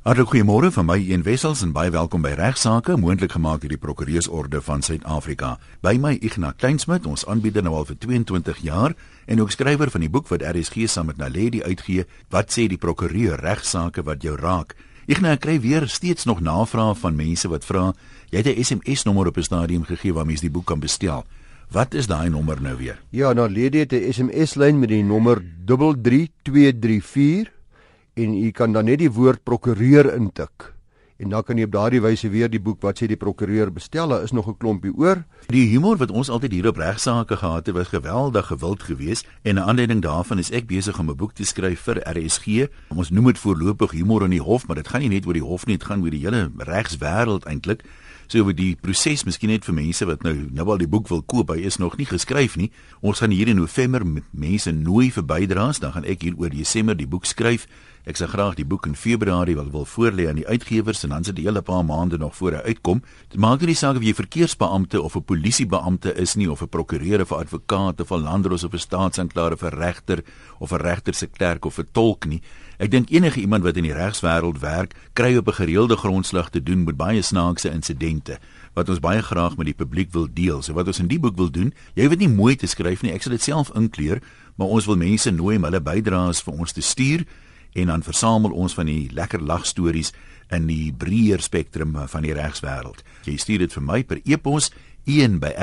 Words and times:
Hartlik 0.00 0.30
goeiemôre 0.32 0.70
van 0.72 0.86
my 0.88 0.94
een 0.96 1.20
wessels 1.26 1.60
en 1.60 1.74
baie 1.76 1.90
welkom 1.92 2.22
by 2.24 2.30
regsaake 2.32 2.94
moontlik 2.96 3.34
gemaak 3.36 3.60
deur 3.60 3.74
die 3.74 3.78
Prokureursorde 3.82 4.62
van 4.64 4.80
Suid-Afrika. 4.80 5.58
By 5.84 5.98
my 6.00 6.14
Ignas 6.24 6.56
Kleinsmid, 6.56 7.04
ons 7.04 7.26
aanbieder 7.28 7.60
nou 7.60 7.74
al 7.76 7.84
vir 7.84 7.98
22 8.00 8.62
jaar 8.64 8.94
en 9.28 9.44
ook 9.44 9.52
skrywer 9.52 9.92
van 9.92 10.00
die 10.00 10.08
boek 10.08 10.32
wat 10.32 10.40
RSG 10.40 10.88
saam 10.88 11.12
met 11.12 11.20
Naledi 11.20 11.60
uitgee, 11.60 12.06
Wat 12.32 12.48
sê 12.48 12.64
die 12.72 12.80
prokureur 12.80 13.36
regsaake 13.44 14.00
wat 14.08 14.24
jou 14.24 14.40
raak? 14.40 14.72
Ignas 15.04 15.36
kry 15.36 15.60
weer 15.60 15.84
steeds 15.84 16.24
nog 16.24 16.40
navrae 16.40 16.94
van 16.96 17.16
mense 17.16 17.48
wat 17.52 17.68
vra, 17.68 17.92
jy 18.30 18.38
het 18.40 18.56
'n 18.56 18.64
SMS 18.64 19.04
nommer 19.04 19.26
op 19.26 19.36
'n 19.36 19.42
stadium 19.42 19.84
gegee 19.84 20.14
waar 20.14 20.24
mense 20.24 20.48
die 20.48 20.50
boek 20.50 20.64
kan 20.64 20.80
bestel. 20.80 21.26
Wat 21.70 21.94
is 21.94 22.06
daai 22.06 22.30
nommer 22.30 22.62
nou 22.62 22.76
weer? 22.76 23.02
Ja, 23.10 23.32
Naledi 23.32 23.78
het 23.78 23.92
'n 23.92 24.12
SMS 24.12 24.54
lyn 24.54 24.78
met 24.78 24.88
die 24.88 25.04
nommer 25.04 25.42
33234 25.66 27.59
en 28.14 28.34
u 28.34 28.50
kan 28.50 28.72
dan 28.72 28.84
net 28.84 28.98
die 28.98 29.12
woord 29.12 29.42
prokureur 29.42 30.14
intik. 30.14 30.72
En 31.20 31.28
dan 31.28 31.44
kan 31.44 31.58
jy 31.60 31.66
op 31.68 31.72
daardie 31.74 32.00
wyse 32.00 32.30
weer 32.32 32.48
die 32.48 32.62
boek 32.64 32.80
wat 32.80 33.02
sê 33.02 33.06
die 33.10 33.18
prokureur 33.20 33.68
bestel 33.72 34.08
daar 34.08 34.22
is 34.24 34.32
nog 34.32 34.48
'n 34.48 34.56
klompie 34.56 34.92
oor. 34.96 35.24
Die 35.48 35.68
humor 35.68 35.96
wat 35.96 36.10
ons 36.10 36.30
altyd 36.30 36.52
hier 36.52 36.68
op 36.68 36.76
regsaake 36.76 37.36
gehad 37.36 37.66
het 37.66 37.74
was 37.74 37.88
geweldig 37.88 38.46
gewild 38.46 38.82
geweest 38.82 39.26
en 39.42 39.54
'n 39.54 39.60
aanleiding 39.60 40.00
daarvan 40.02 40.38
is 40.38 40.50
ek 40.50 40.66
besig 40.66 40.98
om 40.98 41.10
'n 41.10 41.16
boek 41.16 41.32
te 41.32 41.44
skryf 41.44 41.80
vir 41.80 42.00
RSG 42.16 42.68
ons 42.88 43.10
noem 43.10 43.24
dit 43.24 43.38
voorlopig 43.38 43.90
humor 43.90 44.24
in 44.24 44.30
die 44.30 44.42
hof 44.42 44.66
maar 44.66 44.76
dit 44.76 44.88
gaan 44.88 45.00
nie 45.00 45.08
net 45.08 45.26
oor 45.26 45.32
die 45.32 45.42
hof 45.42 45.66
nie 45.66 45.76
dit 45.76 45.86
gaan 45.86 46.02
oor 46.02 46.10
die 46.10 46.24
hele 46.24 46.50
regswêreld 46.56 47.44
eintlik 47.44 47.84
so 48.30 48.44
oor 48.46 48.54
die 48.54 48.76
proses 48.78 49.24
miskien 49.26 49.50
net 49.50 49.66
vir 49.66 49.74
mense 49.74 50.06
wat 50.06 50.22
nou 50.22 50.34
nou 50.54 50.66
al 50.70 50.78
die 50.78 50.90
boek 50.90 51.10
wil 51.10 51.22
koop 51.22 51.50
hy 51.50 51.64
is 51.66 51.80
nog 51.82 51.98
nie 51.98 52.06
geskryf 52.06 52.56
nie 52.56 52.70
ons 53.02 53.20
gaan 53.20 53.34
hier 53.34 53.50
in 53.50 53.58
November 53.58 54.06
mense 54.30 54.72
nooi 54.72 55.10
vir 55.10 55.26
bydraes 55.26 55.82
dan 55.82 55.96
gaan 55.96 56.06
ek 56.06 56.22
hier 56.22 56.38
oor 56.38 56.54
Desember 56.54 56.94
die 56.94 57.10
boek 57.10 57.26
skryf 57.26 57.66
Ek 58.08 58.16
sê 58.16 58.24
graag 58.24 58.54
die 58.56 58.64
boek 58.64 58.86
in 58.88 58.94
Februarie 58.96 59.54
wil 59.58 59.68
wil 59.74 59.84
voorlê 59.84 60.24
aan 60.30 60.38
die 60.40 60.46
uitgewers 60.48 61.04
en 61.04 61.12
dan 61.12 61.24
sit 61.26 61.36
die 61.36 61.44
hele 61.44 61.60
paar 61.60 61.82
maande 61.84 62.16
nog 62.18 62.32
voor 62.38 62.56
hy 62.56 62.72
uitkom. 62.72 63.02
Dit 63.28 63.40
maak 63.44 63.60
nie 63.60 63.76
saak 63.76 64.00
of 64.00 64.06
jy 64.06 64.14
verkeersbeampte 64.16 65.02
of 65.02 65.16
'n 65.16 65.24
polisiebeampte 65.28 66.14
is 66.16 66.34
nie 66.34 66.48
of 66.50 66.62
'n 66.62 66.68
prokureur 66.68 67.20
of 67.20 67.32
'n 67.32 67.40
advokaat 67.44 68.00
of 68.00 68.10
'n 68.10 68.24
landros 68.24 68.64
of 68.64 68.72
'n 68.72 68.78
staatsanklaer 68.78 69.52
of 69.52 69.62
'n 69.62 69.76
regter 69.76 70.24
of 70.58 70.72
'n 70.72 70.80
regter 70.80 71.14
se 71.14 71.26
klerk 71.26 71.64
of 71.64 71.78
'n 71.78 71.88
tolk 71.92 72.24
nie. 72.24 72.40
Ek 72.80 72.88
dink 72.88 73.10
enige 73.12 73.42
iemand 73.42 73.60
wat 73.66 73.76
in 73.76 73.84
die 73.84 73.92
regswêreld 73.92 74.62
werk, 74.62 74.94
kry 75.12 75.36
op 75.36 75.48
'n 75.48 75.52
gereelde 75.52 75.96
grondslag 75.96 76.48
te 76.48 76.62
doen 76.62 76.84
met 76.84 76.96
baie 76.96 77.22
snaakse 77.22 77.70
insidente 77.70 78.38
wat 78.72 78.88
ons 78.88 78.98
baie 79.00 79.22
graag 79.22 79.56
met 79.56 79.66
die 79.66 79.74
publiek 79.74 80.12
wil 80.12 80.28
deel. 80.32 80.62
So 80.62 80.72
wat 80.72 80.86
ons 80.86 80.98
in 80.98 81.06
die 81.08 81.18
boek 81.18 81.36
wil 81.36 81.50
doen, 81.50 81.74
jy 81.94 82.08
weet 82.08 82.18
nie 82.18 82.28
mooi 82.28 82.56
te 82.56 82.66
skryf 82.66 83.02
nie, 83.02 83.12
ek 83.12 83.22
sal 83.22 83.32
dit 83.32 83.42
self 83.42 83.70
inkleer, 83.74 84.22
maar 84.56 84.68
ons 84.68 84.86
wil 84.86 84.96
mense 84.96 85.30
nooi 85.30 85.56
om 85.56 85.64
hulle 85.64 85.80
bydraes 85.80 86.42
vir 86.42 86.54
ons 86.54 86.72
te 86.72 86.80
stuur 86.80 87.24
en 87.72 87.86
dan 87.86 88.02
versamel 88.02 88.50
ons 88.50 88.74
van 88.74 88.86
die 88.86 89.10
lekker 89.12 89.42
lagstories 89.42 90.12
in 90.50 90.66
die 90.66 90.92
breër 90.92 91.40
spektrum 91.40 92.08
van 92.08 92.22
die 92.22 92.32
regswêreld. 92.32 93.02
Jy 93.24 93.36
stuur 93.36 93.58
dit 93.58 93.72
vir 93.72 93.82
my 93.82 94.04
per 94.04 94.20
e-pos 94.24 94.70
een@rsg.co.za. 95.04 95.56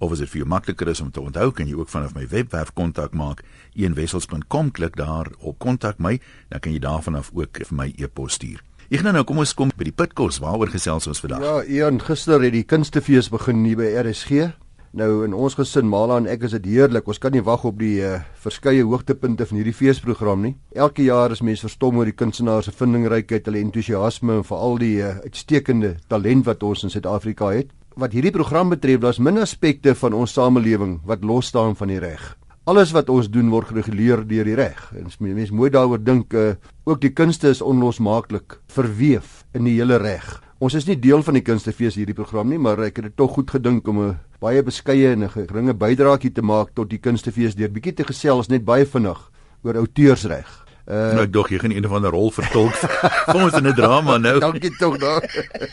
Of 0.00 0.14
as 0.14 0.22
dit 0.22 0.30
vir 0.32 0.40
jou 0.40 0.48
makliker 0.48 0.88
is 0.88 1.02
om 1.04 1.10
te 1.12 1.20
onthou, 1.20 1.50
kan 1.52 1.68
jy 1.68 1.76
ook 1.76 1.90
vanaf 1.92 2.14
my 2.16 2.24
webwerf 2.30 2.72
kontak 2.72 3.12
maak, 3.12 3.42
eenwessels.com 3.76 4.70
klik 4.72 4.96
daar 4.96 5.28
op 5.44 5.58
kontak 5.60 6.00
my, 6.00 6.14
dan 6.48 6.62
kan 6.64 6.72
jy 6.72 6.80
daarvan 6.80 7.18
af 7.20 7.28
ook 7.36 7.60
vir 7.68 7.76
my 7.76 7.90
e-pos 8.00 8.38
stuur. 8.40 8.62
Ek 8.90 9.04
nou 9.04 9.12
nou 9.12 9.26
kom 9.28 9.38
ons 9.44 9.52
kom 9.54 9.68
by 9.76 9.86
die 9.86 9.94
pitkos 9.94 10.40
waaroor 10.40 10.72
gesels 10.72 11.06
ons 11.06 11.20
vandag. 11.20 11.44
Ja, 11.44 11.60
Ian, 11.62 12.00
gister 12.00 12.40
het 12.40 12.56
die 12.56 12.64
kunstefees 12.64 13.28
begin 13.30 13.60
hier 13.68 13.76
by 13.78 13.92
RSG. 14.00 14.48
Nou 14.96 15.20
in 15.22 15.36
ons 15.36 15.54
gesin 15.54 15.86
Mala 15.86 16.16
en 16.18 16.26
ek 16.26 16.48
is 16.48 16.56
dit 16.56 16.64
heerlik. 16.72 17.06
Ons 17.06 17.20
kan 17.22 17.30
nie 17.30 17.44
wag 17.46 17.62
op 17.68 17.76
die 17.78 18.00
uh, 18.02 18.16
verskeie 18.42 18.82
hoogtepunte 18.82 19.46
van 19.46 19.60
hierdie 19.60 19.76
feesprogram 19.76 20.42
nie. 20.42 20.56
Elke 20.74 21.04
jaar 21.06 21.30
is 21.30 21.44
mense 21.46 21.68
verstom 21.68 22.00
oor 22.00 22.10
die 22.10 22.16
kunstenaars 22.16 22.66
se 22.66 22.74
vindingrykheid, 22.74 23.46
hulle 23.46 23.62
entoesiasme 23.62 24.40
en 24.40 24.48
veral 24.48 24.80
die 24.82 24.96
uh, 25.04 25.12
uitstekende 25.22 25.92
talent 26.10 26.48
wat 26.48 26.66
ons 26.66 26.82
in 26.88 26.90
Suid-Afrika 26.90 27.52
het. 27.54 27.70
Wat 28.00 28.14
hierdie 28.16 28.32
program 28.32 28.70
betref, 28.72 29.02
daar's 29.02 29.18
min 29.20 29.42
aspekte 29.42 29.92
van 29.92 30.14
ons 30.16 30.32
samelewing 30.32 31.02
wat 31.04 31.24
los 31.26 31.50
staan 31.50 31.74
van 31.76 31.90
die 31.92 31.98
reg. 32.00 32.22
Alles 32.64 32.94
wat 32.96 33.10
ons 33.12 33.28
doen 33.28 33.50
word 33.52 33.68
gereguleer 33.68 34.22
deur 34.24 34.48
die 34.48 34.56
reg. 34.56 34.78
En 34.96 35.10
mense 35.20 35.52
mooi 35.52 35.68
daaroor 35.68 36.00
dink, 36.00 36.32
uh, 36.32 36.54
ook 36.88 37.02
die 37.02 37.12
kunste 37.12 37.50
is 37.52 37.60
onlosmaaklik 37.60 38.56
verweef 38.72 39.44
in 39.52 39.68
die 39.68 39.74
hele 39.76 39.98
reg. 40.00 40.30
Ons 40.64 40.78
is 40.80 40.88
nie 40.88 40.96
deel 40.96 41.20
van 41.26 41.36
die 41.36 41.44
kunstefees 41.44 41.98
hierdie 42.00 42.16
program 42.16 42.48
nie, 42.48 42.58
maar 42.58 42.80
ek 42.86 43.02
het 43.02 43.10
dit 43.10 43.16
tog 43.20 43.36
goed 43.36 43.50
gedink 43.52 43.88
om 43.88 44.00
'n 44.00 44.18
baie 44.40 44.62
beskeie 44.62 45.12
en 45.12 45.24
'n 45.24 45.28
geringe 45.28 45.74
bydraetjie 45.74 46.32
te 46.32 46.42
maak 46.42 46.72
tot 46.74 46.88
die 46.88 47.00
kunstefees 47.00 47.54
deur 47.54 47.68
bietjie 47.68 47.92
te 47.92 48.04
gesels 48.04 48.48
net 48.48 48.64
baie 48.64 48.86
vinnig 48.86 49.30
oor 49.62 49.76
outeursreg. 49.76 50.59
Uh, 50.86 51.12
nou 51.14 51.26
dog 51.30 51.50
jy 51.52 51.58
gaan 51.58 51.74
een 51.74 51.88
van 51.88 52.02
'n 52.02 52.10
rol 52.10 52.30
vertolk. 52.30 52.74
Kom 53.32 53.42
ons 53.42 53.58
in 53.58 53.66
'n 53.66 53.74
drama 53.74 54.16
nou. 54.18 54.38
Dankie 54.38 54.76
tog 54.76 54.98
daar. 54.98 55.22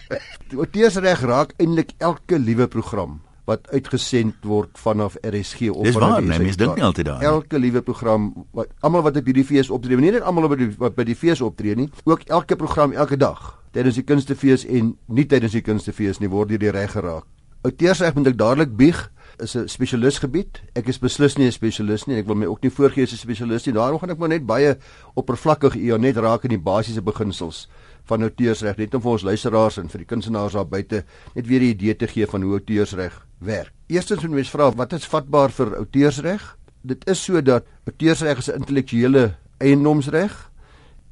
outeursreg 0.64 1.22
raak 1.22 1.54
eintlik 1.58 1.92
elke 1.98 2.40
liewe 2.40 2.68
program 2.68 3.22
wat 3.48 3.70
uitgesend 3.72 4.44
word 4.44 4.76
vanaf 4.76 5.16
RSG 5.24 5.70
op 5.72 5.84
Dis 5.84 5.96
waar, 5.96 6.22
nee, 6.22 6.40
mens 6.40 6.58
dink 6.60 6.76
nie 6.76 6.84
altyd 6.84 7.06
daaraan. 7.06 7.24
Elke 7.24 7.60
liewe 7.60 7.82
program 7.82 8.34
wat 8.52 8.68
almal 8.80 9.02
wat 9.02 9.18
op 9.18 9.26
hierdie 9.26 9.46
fees 9.48 9.70
optree, 9.70 9.96
nie 9.96 10.12
net 10.12 10.22
almal 10.22 10.50
wat, 10.52 10.60
wat 10.78 10.98
by 10.98 11.06
die 11.08 11.16
fees 11.16 11.42
optree 11.42 11.76
nie, 11.76 11.88
ook 12.04 12.28
elke 12.28 12.56
program 12.60 12.92
elke 12.92 13.18
dag 13.18 13.54
tydens 13.72 13.96
die 14.00 14.04
kunstefees 14.04 14.66
en 14.66 14.96
nie 15.06 15.26
tydens 15.30 15.56
die 15.56 15.64
kunstefees 15.64 16.20
nie 16.20 16.32
word 16.32 16.52
hierdie 16.52 16.74
reg 16.76 16.92
geraak. 16.92 17.24
Outeursreg 17.68 18.16
moet 18.18 18.34
ek 18.34 18.40
dadelik 18.40 18.76
bieg 18.80 19.00
is 19.40 19.56
'n 19.56 19.68
spesialisgebied. 19.68 20.62
Ek 20.74 20.88
is 20.88 21.00
beslis 21.00 21.38
nie 21.38 21.46
'n 21.46 21.52
spesialis 21.52 22.06
nie. 22.08 22.18
Ek 22.18 22.26
wil 22.26 22.36
my 22.36 22.46
ook 22.46 22.62
nie 22.62 22.72
voorgee 22.72 23.04
as 23.04 23.12
'n 23.12 23.18
spesialis 23.18 23.66
nie. 23.66 23.74
Daarom 23.74 24.00
gaan 24.00 24.10
ek 24.10 24.18
maar 24.18 24.30
net 24.30 24.46
baie 24.46 24.78
oppervlakkig 25.16 25.76
eer 25.76 26.00
net 26.00 26.18
raak 26.18 26.44
in 26.44 26.50
die 26.50 26.58
basiese 26.60 27.02
beginsels 27.02 27.68
van 28.06 28.24
outeursreg 28.24 28.78
net 28.78 28.94
om 28.96 29.02
vir 29.02 29.12
ons 29.12 29.24
luisteraars 29.24 29.78
en 29.78 29.90
vir 29.90 29.98
die 29.98 30.08
kunstenaars 30.08 30.54
daar 30.54 30.68
buite 30.68 31.04
net 31.36 31.48
weer 31.48 31.62
'n 31.62 31.72
idee 31.76 31.96
te 31.96 32.08
gee 32.08 32.26
van 32.26 32.42
hoe 32.42 32.54
outeursreg 32.54 33.26
werk. 33.40 33.72
Eerstens 33.88 34.22
moet 34.22 34.32
mens 34.32 34.50
vra 34.50 34.72
wat 34.72 34.94
is 34.94 35.06
vatbaar 35.06 35.52
vir 35.52 35.78
outeursreg? 35.78 36.58
Dit 36.82 37.08
is 37.08 37.24
so 37.24 37.42
dat 37.42 37.66
outeursreg 37.86 38.38
is 38.38 38.50
'n 38.50 38.60
intellektuele 38.60 39.36
eiendomsreg. 39.60 40.52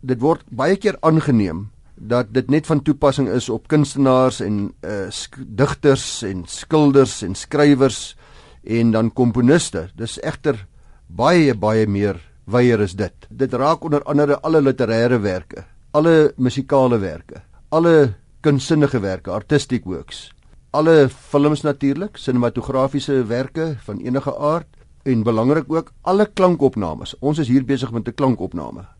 Dit 0.01 0.19
word 0.19 0.41
baie 0.49 0.77
keer 0.77 0.97
aangeneem 1.01 1.69
dat 1.95 2.33
dit 2.33 2.49
net 2.49 2.67
van 2.67 2.81
toepassing 2.81 3.29
is 3.29 3.49
op 3.49 3.67
kunstenaars 3.67 4.39
en 4.39 4.73
uh 4.83 5.07
digters 5.47 6.23
en 6.23 6.43
skilders 6.45 7.21
en 7.21 7.35
skrywers 7.35 8.15
en 8.63 8.91
dan 8.91 9.13
komponiste. 9.13 9.89
Dis 9.95 10.19
egter 10.19 10.67
baie 11.07 11.55
baie 11.55 11.87
meer 11.87 12.19
wyeer 12.45 12.81
is 12.81 12.93
dit. 12.93 13.27
Dit 13.29 13.53
raak 13.53 13.83
onder 13.83 14.03
andere 14.03 14.39
alle 14.41 14.61
literêre 14.61 15.19
werke, 15.21 15.65
alle 15.91 16.33
musikale 16.37 16.99
werke, 16.99 17.41
alle 17.69 18.13
kunsinnige 18.41 18.99
werke, 18.99 19.31
artistic 19.31 19.85
works, 19.85 20.29
alle 20.71 21.09
films 21.09 21.61
natuurlik, 21.61 22.17
sinematografiese 22.17 23.23
werke 23.25 23.75
van 23.85 23.99
enige 23.99 24.37
aard 24.37 24.67
en 25.05 25.23
belangrik 25.23 25.71
ook 25.71 25.91
alle 26.01 26.25
klankopnames. 26.25 27.15
Ons 27.19 27.39
is 27.39 27.47
hier 27.47 27.65
besig 27.65 27.91
met 27.91 28.07
'n 28.07 28.13
klankopname. 28.13 28.94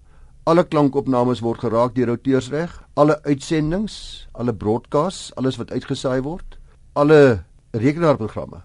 Alle 0.46 0.62
klankopnames 0.64 1.42
word 1.42 1.64
geraak 1.64 1.96
deur 1.96 2.12
outeursreg, 2.14 2.70
alle 2.94 3.18
uitsendings, 3.26 4.28
alle 4.38 4.54
broadcasts, 4.54 5.32
alles 5.42 5.58
wat 5.58 5.72
uitgesaai 5.74 6.22
word, 6.22 6.60
alle 6.94 7.42
rekenaarprogramme 7.74 8.62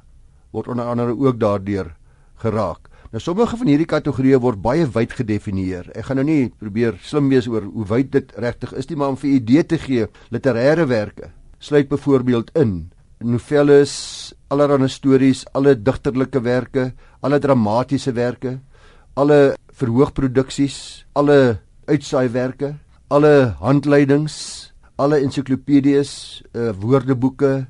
word 0.52 0.68
onder 0.68 0.90
andere 0.92 1.14
ook 1.16 1.38
daardeur 1.40 1.94
geraak. 2.42 2.90
Nou 3.10 3.22
sommige 3.22 3.56
van 3.56 3.70
hierdie 3.72 3.88
kategorieë 3.88 4.42
word 4.44 4.60
baie 4.62 4.84
wyd 4.86 5.16
gedefinieer. 5.16 5.88
Ek 5.96 6.10
gaan 6.10 6.20
nou 6.20 6.26
nie 6.28 6.52
probeer 6.60 7.00
slim 7.02 7.32
wees 7.32 7.48
oor 7.48 7.64
hoe 7.64 7.88
wyd 7.88 8.12
dit 8.12 8.36
regtig 8.36 8.76
is 8.76 8.90
nie, 8.90 9.00
maar 9.00 9.14
om 9.14 9.18
vir 9.18 9.32
idee 9.38 9.64
te 9.64 9.80
gee, 9.80 10.06
literêre 10.30 10.84
werke 10.90 11.32
sluit 11.60 11.88
byvoorbeeld 11.88 12.50
in 12.56 12.90
novelles, 13.20 14.32
allerlei 14.48 14.88
stories, 14.88 15.44
alle 15.52 15.74
digterlike 15.76 16.40
werke, 16.40 16.92
alle 17.20 17.38
dramatiese 17.38 18.12
werke, 18.16 18.58
alle 19.14 19.56
verhoogproduksies, 19.76 21.04
alle 21.12 21.60
uitsaaiwerke, 21.90 22.74
alle 23.10 23.54
handleidings, 23.60 24.36
alle 25.00 25.20
ensiklopedies, 25.24 26.12
uh, 26.54 26.70
woordeboeke 26.76 27.66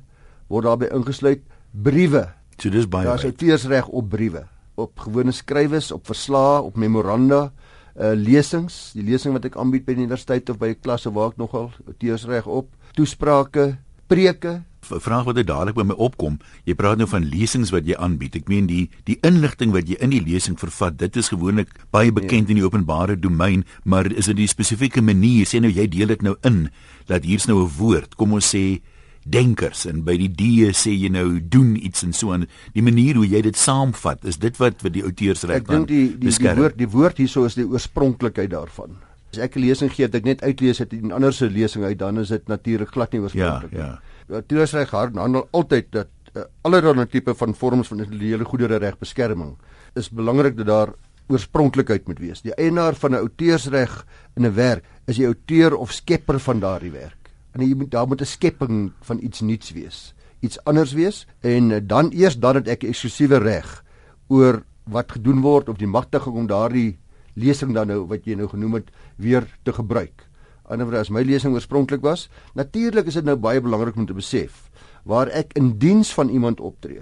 word 0.51 0.67
daarbey 0.67 0.91
ingesluit, 0.93 1.43
briewe. 1.71 2.25
So 2.59 2.69
dis 2.69 2.87
baie. 2.91 3.07
Daar's 3.07 3.25
outeursreg 3.25 3.87
op 3.87 4.09
briewe, 4.11 4.45
op 4.75 4.99
gewone 5.05 5.33
skrywes, 5.35 5.91
op 5.95 6.09
verslae, 6.11 6.61
op 6.67 6.77
memoranda, 6.79 7.49
uh 7.91 8.13
lesings, 8.15 8.93
die 8.95 9.03
lesing 9.03 9.33
wat 9.35 9.49
ek 9.49 9.57
aanbied 9.59 9.83
by 9.87 9.95
die 9.97 10.05
universiteit 10.05 10.49
of 10.49 10.59
by 10.59 10.71
'n 10.71 10.79
klasse 10.79 11.11
waar 11.11 11.33
ek 11.33 11.37
nogal 11.37 11.71
outeursreg 11.87 12.47
op, 12.47 12.69
toesprake, 12.95 13.77
preke, 14.07 14.61
vraag 14.85 15.25
wat 15.25 15.35
dadelik 15.35 15.75
by 15.75 15.83
my 15.83 15.95
opkom. 15.97 16.39
Jy 16.65 16.75
praat 16.75 16.97
nou 16.97 17.07
van 17.07 17.25
lesings 17.29 17.71
wat 17.71 17.85
jy 17.85 17.95
aanbied. 17.95 18.35
Ek 18.35 18.47
meen 18.51 18.67
die 18.67 18.89
die 19.05 19.17
inligting 19.27 19.71
wat 19.71 19.89
jy 19.89 19.97
in 19.99 20.09
die 20.09 20.23
lesing 20.23 20.57
vervat, 20.59 20.97
dit 20.97 21.15
is 21.15 21.29
gewoonlik 21.29 21.69
baie 21.91 22.11
bekend 22.11 22.47
ja. 22.47 22.55
in 22.55 22.61
die 22.61 22.65
openbare 22.65 23.15
domein, 23.19 23.65
maar 23.83 24.11
is 24.11 24.25
dit 24.25 24.35
die 24.35 24.47
spesifieke 24.47 25.01
manier? 25.01 25.45
Sê 25.45 25.61
nou 25.61 25.71
jy 25.71 25.87
deel 25.87 26.07
dit 26.07 26.21
nou 26.21 26.35
in 26.47 26.69
dat 27.07 27.23
hier's 27.23 27.47
nou 27.47 27.63
'n 27.63 27.71
woord, 27.77 28.15
kom 28.15 28.33
ons 28.33 28.55
sê 28.55 28.81
denkers 29.23 29.85
en 29.85 30.01
by 30.05 30.15
die 30.17 30.29
D 30.29 30.73
sê 30.73 30.93
jy 30.95 31.09
nou 31.13 31.39
doen 31.39 31.75
iets 31.77 32.03
en 32.03 32.13
so 32.13 32.33
aan. 32.33 32.47
Die 32.73 32.81
manier 32.81 33.19
hoe 33.19 33.27
jy 33.27 33.41
dit 33.45 33.57
saamvat, 33.57 34.25
is 34.25 34.37
dit 34.41 34.57
wat 34.57 34.81
wat 34.81 34.93
die 34.93 35.03
outeursreg 35.05 35.65
dan 35.67 35.85
Ek 35.85 35.87
dink 35.87 35.87
die 35.87 36.07
die, 36.17 36.33
die 36.33 36.55
woord 36.57 36.77
die 36.77 36.89
woord 36.89 37.21
hierso 37.21 37.45
is 37.45 37.57
die 37.59 37.67
oorspronklikheid 37.67 38.51
daarvan. 38.53 38.97
As 39.31 39.39
ek 39.39 39.55
'n 39.55 39.61
lesing 39.61 39.91
gee, 39.91 40.07
dat 40.07 40.21
ek 40.21 40.25
net 40.25 40.41
uitlees 40.41 40.79
uit 40.81 40.93
'n 40.93 41.11
ander 41.11 41.33
se 41.33 41.49
lesing 41.49 41.83
uit, 41.85 41.97
dan 41.97 42.19
is 42.19 42.29
dit 42.29 42.47
natuurlik 42.47 42.89
glad 42.89 43.11
nie 43.11 43.21
oorspronklik 43.21 43.71
nie. 43.71 43.79
Ja, 43.79 43.85
ja. 43.85 44.10
Auteursreg 44.31 44.91
handel 44.91 45.47
altyd 45.51 45.91
dat 45.91 46.07
uh, 46.33 46.43
allerlei 46.61 47.07
tipe 47.07 47.35
van 47.35 47.55
vorms 47.55 47.87
van 47.87 47.99
intellektuele 47.99 48.45
goedere 48.45 48.79
reg 48.79 48.97
beskerming 48.97 49.57
is 49.99 50.09
belangrik 50.09 50.57
dat 50.57 50.65
daar 50.65 50.93
oorspronklikheid 51.31 52.07
moet 52.07 52.19
wees. 52.19 52.41
Die 52.41 52.55
eienaar 52.55 52.95
van 52.95 53.11
'n 53.11 53.23
outeursreg 53.23 54.05
in 54.35 54.45
'n 54.45 54.53
werk 54.53 54.85
is 55.05 55.17
die 55.17 55.27
outeur 55.27 55.75
of 55.75 55.91
skepper 55.91 56.39
van 56.39 56.59
daardie 56.59 56.91
werk. 56.91 57.31
En 57.51 57.61
jy 57.61 57.75
moet 57.75 57.91
daar 57.91 58.07
moet 58.07 58.21
'n 58.21 58.25
skepping 58.25 58.91
van 59.01 59.19
iets 59.21 59.41
nuuts 59.41 59.71
wees, 59.71 60.13
iets 60.39 60.63
anders 60.63 60.93
wees 60.93 61.27
en 61.39 61.69
uh, 61.69 61.79
dan 61.83 62.11
eers 62.11 62.39
dan 62.39 62.55
het 62.55 62.67
ek 62.67 62.83
eksklusiewe 62.83 63.37
reg 63.37 63.83
oor 64.27 64.63
wat 64.83 65.11
gedoen 65.11 65.41
word 65.41 65.69
of 65.69 65.77
die 65.77 65.87
magtiging 65.87 66.35
om 66.35 66.47
daardie 66.47 66.99
lesing 67.33 67.73
dan 67.73 67.87
nou 67.87 68.07
wat 68.07 68.25
jy 68.25 68.35
nou 68.35 68.47
genoem 68.47 68.73
het 68.73 68.91
weer 69.15 69.47
te 69.63 69.73
gebruik. 69.73 70.27
Anderswoorde 70.71 71.03
as 71.03 71.11
my 71.11 71.23
lesing 71.27 71.55
oorspronklik 71.57 72.03
was, 72.05 72.29
natuurlik 72.55 73.09
is 73.11 73.19
dit 73.19 73.27
nou 73.27 73.35
baie 73.35 73.61
belangrik 73.61 73.97
om 73.99 74.07
te 74.07 74.15
besef 74.15 74.69
waar 75.03 75.31
ek 75.33 75.55
in 75.57 75.73
diens 75.81 76.11
van 76.13 76.29
iemand 76.29 76.59
optree. 76.61 77.01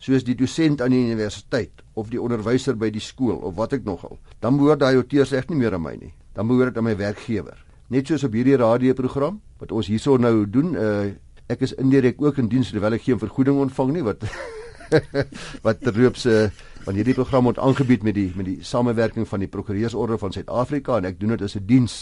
Soos 0.00 0.24
die 0.24 0.34
dosent 0.34 0.80
aan 0.80 0.94
die 0.94 1.02
universiteit 1.04 1.82
of 1.94 2.08
die 2.08 2.20
onderwyser 2.20 2.78
by 2.80 2.88
die 2.90 3.02
skool 3.04 3.36
of 3.44 3.58
wat 3.58 3.74
ek 3.76 3.84
nogal, 3.84 4.16
dan 4.40 4.56
behoort 4.56 4.80
daai 4.80 4.96
auteursreg 4.96 5.50
nie 5.52 5.60
meer 5.60 5.76
aan 5.76 5.84
my 5.84 5.92
nie. 6.00 6.14
Dan 6.34 6.48
behoort 6.48 6.72
dit 6.72 6.80
aan 6.80 6.88
my 6.88 6.96
werkgewer. 6.96 7.58
Net 7.92 8.08
soos 8.08 8.24
op 8.24 8.32
hierdie 8.32 8.56
radioprogram 8.56 9.40
wat 9.60 9.74
ons 9.76 9.90
hierso 9.92 10.16
nou 10.16 10.46
doen, 10.48 10.72
uh, 10.72 11.10
ek 11.50 11.66
is 11.66 11.74
indirek 11.82 12.22
ook 12.22 12.38
in 12.40 12.48
diens 12.48 12.70
terwyl 12.70 12.96
ek 12.96 13.04
geen 13.08 13.20
vergoeding 13.20 13.58
ontvang 13.60 13.92
nie 13.96 14.04
wat 14.06 14.24
wat 15.66 15.82
terloops 15.82 16.26
uh, 16.30 16.46
want 16.86 16.96
hierdie 16.96 17.16
program 17.16 17.48
word 17.48 17.60
aangebied 17.62 18.06
met 18.06 18.16
die 18.16 18.30
met 18.38 18.46
die 18.46 18.58
samewerking 18.66 19.26
van 19.28 19.42
die 19.42 19.50
Prokureursorde 19.50 20.18
van 20.22 20.34
Suid-Afrika 20.34 20.98
en 20.98 21.08
ek 21.10 21.18
doen 21.20 21.34
dit 21.34 21.44
as 21.46 21.56
'n 21.58 21.66
diens 21.66 21.96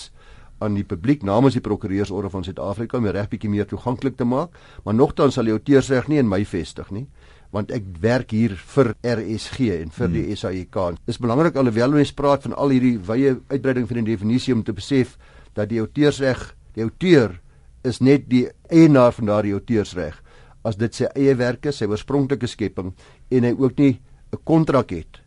aan 0.59 0.75
die 0.75 0.85
publiek 0.85 1.23
namens 1.23 1.55
die 1.55 1.63
Prokureursorde 1.65 2.31
van 2.31 2.45
Suid-Afrika 2.45 2.99
om 2.99 3.05
die 3.05 3.15
reg 3.15 3.29
bietjie 3.31 3.51
meer 3.51 3.67
toeganklik 3.67 4.17
te 4.17 4.25
maak, 4.25 4.55
maar 4.85 4.95
nogtans 4.95 5.35
sal 5.35 5.45
die 5.45 5.55
outeursreg 5.55 6.09
nie 6.09 6.19
in 6.19 6.29
my 6.29 6.45
vestig 6.45 6.91
nie 6.91 7.07
want 7.55 7.71
ek 7.73 7.87
werk 8.03 8.33
hier 8.37 8.53
vir 8.75 8.91
RSG 9.01 9.71
en 9.79 9.93
vir 9.95 10.11
die 10.13 10.25
hmm. 10.27 10.37
SAIK. 10.37 10.79
Dit 11.01 11.15
is 11.15 11.21
belangrik 11.23 11.57
alhoewel 11.57 11.97
ons 11.97 12.13
praat 12.13 12.45
van 12.45 12.53
al 12.61 12.75
hierdie 12.75 12.99
wye 13.09 13.39
uitbreiding 13.49 13.87
van 13.89 14.03
die 14.03 14.11
definisie 14.11 14.53
om 14.53 14.65
te 14.67 14.75
besef 14.77 15.15
dat 15.57 15.71
die 15.71 15.81
outeursreg, 15.81 16.43
die 16.77 16.85
outeur 16.85 17.39
is 17.89 18.03
net 18.05 18.29
die 18.29 18.45
eienaar 18.69 19.15
van 19.17 19.33
daardie 19.33 19.55
outeursreg 19.57 20.21
as 20.67 20.77
dit 20.77 20.93
sy 20.93 21.09
eie 21.17 21.37
werk 21.39 21.71
is, 21.71 21.79
sy 21.81 21.89
oorspronklike 21.89 22.51
skepping 22.51 22.93
en 23.33 23.49
hy 23.49 23.55
ook 23.57 23.79
nie 23.79 23.95
'n 24.33 24.45
kontrak 24.45 24.91
het 24.93 25.23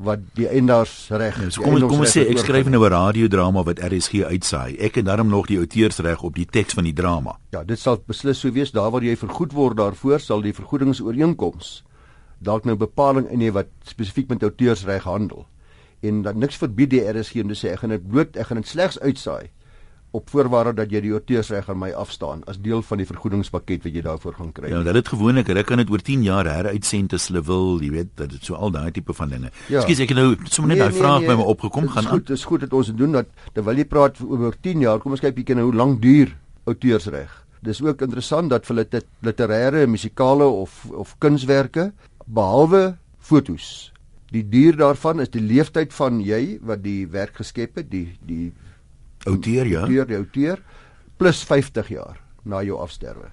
wat 0.00 0.22
die 0.38 0.46
eienaars-reg. 0.48 1.42
Ja, 1.42 1.50
so 1.52 1.64
kom 1.64 1.76
ons 1.76 1.86
kom 1.90 2.04
ons 2.04 2.14
sê 2.16 2.24
ek 2.32 2.40
skryf 2.40 2.68
nou 2.72 2.80
'n 2.84 2.92
radiodrama 2.92 3.62
wat 3.64 3.82
RSG 3.84 4.24
uitsaai. 4.24 4.78
Ek 4.78 4.94
het 4.94 5.04
daarom 5.04 5.28
nog 5.28 5.46
die 5.46 5.58
outeursreg 5.58 6.22
op 6.22 6.34
die 6.34 6.46
teks 6.46 6.74
van 6.74 6.84
die 6.84 6.92
drama. 6.92 7.38
Ja, 7.52 7.64
dit 7.64 7.78
sal 7.78 8.02
beslis 8.06 8.40
so 8.40 8.50
wees 8.50 8.72
daar 8.72 8.90
waar 8.90 9.02
jy 9.02 9.16
vergoed 9.16 9.52
word 9.52 9.76
daarvoor 9.76 10.20
sal 10.20 10.40
die 10.40 10.54
vergoedingsooreenkoms 10.54 11.84
dalk 12.38 12.64
nou 12.64 12.76
bepaling 12.76 13.28
in 13.28 13.40
hê 13.40 13.52
wat 13.52 13.68
spesifiek 13.84 14.28
met 14.28 14.42
outeursreg 14.42 15.02
handel. 15.02 15.46
En 16.00 16.22
dat 16.22 16.34
niks 16.34 16.56
verbied 16.56 16.90
die 16.90 17.04
RSG 17.04 17.42
om 17.42 17.48
te 17.48 17.54
sê 17.54 17.72
ek 17.72 17.78
gaan 17.78 17.90
dit 17.90 18.08
bloot 18.08 18.36
ek 18.36 18.46
gaan 18.46 18.56
dit 18.56 18.68
slegs 18.68 18.98
uitsaai 19.00 19.50
op 20.16 20.30
voorwaarde 20.30 20.72
dat 20.80 20.90
jy 20.90 21.00
die 21.04 21.12
auteursreg 21.14 21.68
aan 21.70 21.78
my 21.78 21.90
afstaan 21.94 22.42
as 22.50 22.58
deel 22.62 22.82
van 22.82 22.98
die 22.98 23.06
vergoedingspakket 23.06 23.84
wat 23.86 23.94
jy 23.94 24.02
daarvoor 24.02 24.34
gaan 24.40 24.52
kry. 24.52 24.70
Ja, 24.72 24.82
dit 24.82 25.04
is 25.04 25.12
gewoonlik, 25.12 25.50
hulle 25.52 25.62
kan 25.66 25.82
dit 25.82 25.90
oor 25.90 26.02
10 26.02 26.24
jaar 26.26 26.48
heruitsend 26.50 27.14
as 27.14 27.28
hulle 27.30 27.42
wil, 27.46 27.78
jy 27.84 27.90
weet, 27.94 28.10
dat 28.18 28.32
dit 28.34 28.44
so 28.44 28.58
al 28.58 28.74
daai 28.74 28.90
tipe 28.96 29.14
van 29.14 29.30
dinge. 29.30 29.52
Ja. 29.68 29.84
Ekskuus, 29.84 30.02
ek 30.06 30.14
het 30.14 30.18
nou 30.18 30.30
sommer 30.48 30.74
net 30.74 30.80
nee, 30.80 30.82
daai 30.82 30.94
nee, 30.94 31.02
vraag 31.02 31.20
nee, 31.20 31.30
by 31.30 31.36
my 31.38 31.46
opgekom 31.54 31.86
gaan 31.92 32.08
aan. 32.10 32.10
Dit 32.10 32.10
is 32.10 32.16
goed, 32.16 32.26
dit 32.32 32.38
is 32.38 32.46
goed 32.48 32.64
dat 32.66 32.74
ons 32.80 32.90
dit 32.90 32.98
doen 32.98 33.14
dat 33.20 33.30
terwyl 33.54 33.82
jy 33.82 33.86
praat 33.92 34.18
oor 34.26 34.56
10 34.66 34.82
jaar, 34.86 34.98
kom 35.02 35.14
ons 35.14 35.22
kyk 35.22 35.36
bietjie 35.36 35.58
nou 35.60 35.68
hoe 35.68 35.76
lank 35.78 36.02
duur 36.02 36.34
auteursreg. 36.70 37.36
Dis 37.62 37.82
ook 37.84 38.02
interessant 38.02 38.50
dat 38.50 38.66
vir 38.66 38.82
dit 38.82 39.06
literêre, 39.22 39.84
musikale 39.86 40.48
of 40.48 40.86
of 40.90 41.14
kunswerke 41.20 41.90
behalwe 42.26 42.96
fotos. 43.18 43.92
Die 44.30 44.42
duur 44.46 44.78
daarvan 44.78 45.20
is 45.20 45.30
die 45.34 45.42
leeftyd 45.42 45.92
van 45.92 46.20
jy 46.24 46.58
wat 46.62 46.82
die 46.82 47.04
werk 47.10 47.36
geskep 47.42 47.76
het, 47.76 47.90
die 47.92 48.16
die 48.26 48.50
outeer 49.26 49.66
ja. 49.66 49.84
Outeer, 49.84 50.06
die 50.06 50.16
outeer 50.16 50.62
plus 51.20 51.42
50 51.44 51.88
jaar 51.92 52.20
na 52.44 52.62
jou 52.64 52.78
afsterwe. 52.80 53.28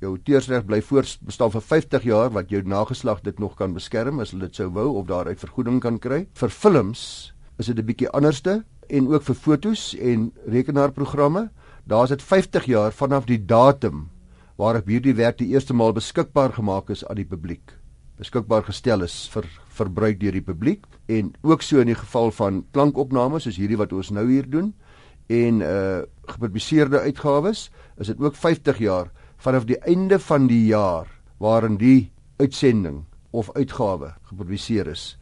Jou 0.00 0.14
outeursreg 0.14 0.64
bly 0.64 0.80
voortbestaan 0.84 1.52
vir 1.52 1.64
50 1.64 2.04
jaar 2.08 2.30
wat 2.32 2.52
jou 2.52 2.60
nageslag 2.64 3.20
dit 3.24 3.38
nog 3.40 3.56
kan 3.56 3.74
beskerm 3.76 4.20
as 4.20 4.32
hulle 4.32 4.48
dit 4.48 4.60
sou 4.60 4.70
wou 4.72 4.86
of 5.00 5.08
daaruit 5.08 5.40
vergoeding 5.40 5.80
kan 5.80 5.98
kry. 6.00 6.26
Vir 6.34 6.52
films 6.52 7.32
is 7.58 7.66
dit 7.66 7.78
'n 7.78 7.84
bietjie 7.84 8.08
anderste 8.08 8.64
en 8.88 9.08
ook 9.08 9.22
vir 9.22 9.34
fotos 9.34 9.94
en 9.94 10.32
rekenaarprogramme. 10.46 11.50
Daar 11.84 12.04
is 12.04 12.10
dit 12.10 12.22
50 12.22 12.64
jaar 12.64 12.92
vanaf 12.92 13.26
die 13.26 13.44
datum 13.46 14.08
waarop 14.56 14.86
hierdie 14.86 15.14
werk 15.14 15.38
die 15.38 15.48
eerste 15.48 15.74
maal 15.74 15.92
beskikbaar 15.92 16.52
gemaak 16.52 16.90
is 16.90 17.04
aan 17.06 17.16
die 17.16 17.24
publiek. 17.24 17.72
Beskikbaar 18.18 18.62
gestel 18.62 19.02
is 19.02 19.28
vir 19.32 19.44
verbruik 19.68 20.20
deur 20.20 20.32
die 20.32 20.44
publiek 20.44 20.84
en 21.08 21.32
ook 21.42 21.62
so 21.62 21.80
in 21.80 21.86
die 21.86 21.96
geval 21.96 22.30
van 22.30 22.64
klankopnames 22.72 23.42
soos 23.42 23.56
hierdie 23.56 23.78
wat 23.80 23.92
ons 23.92 24.10
nou 24.10 24.26
hier 24.28 24.50
doen 24.50 24.74
en 25.30 25.60
uh 25.60 26.00
gepubliseerde 26.30 27.00
uitgawes 27.00 27.70
is 27.98 28.06
dit 28.06 28.20
ook 28.22 28.36
50 28.38 28.78
jaar 28.78 29.10
vanaf 29.42 29.64
die 29.66 29.78
einde 29.78 30.18
van 30.18 30.46
die 30.46 30.66
jaar 30.66 31.08
waarin 31.42 31.76
die 31.76 32.10
uitsending 32.36 33.04
of 33.30 33.50
uitgawe 33.52 34.12
gepubliseer 34.30 34.86
is. 34.86 35.16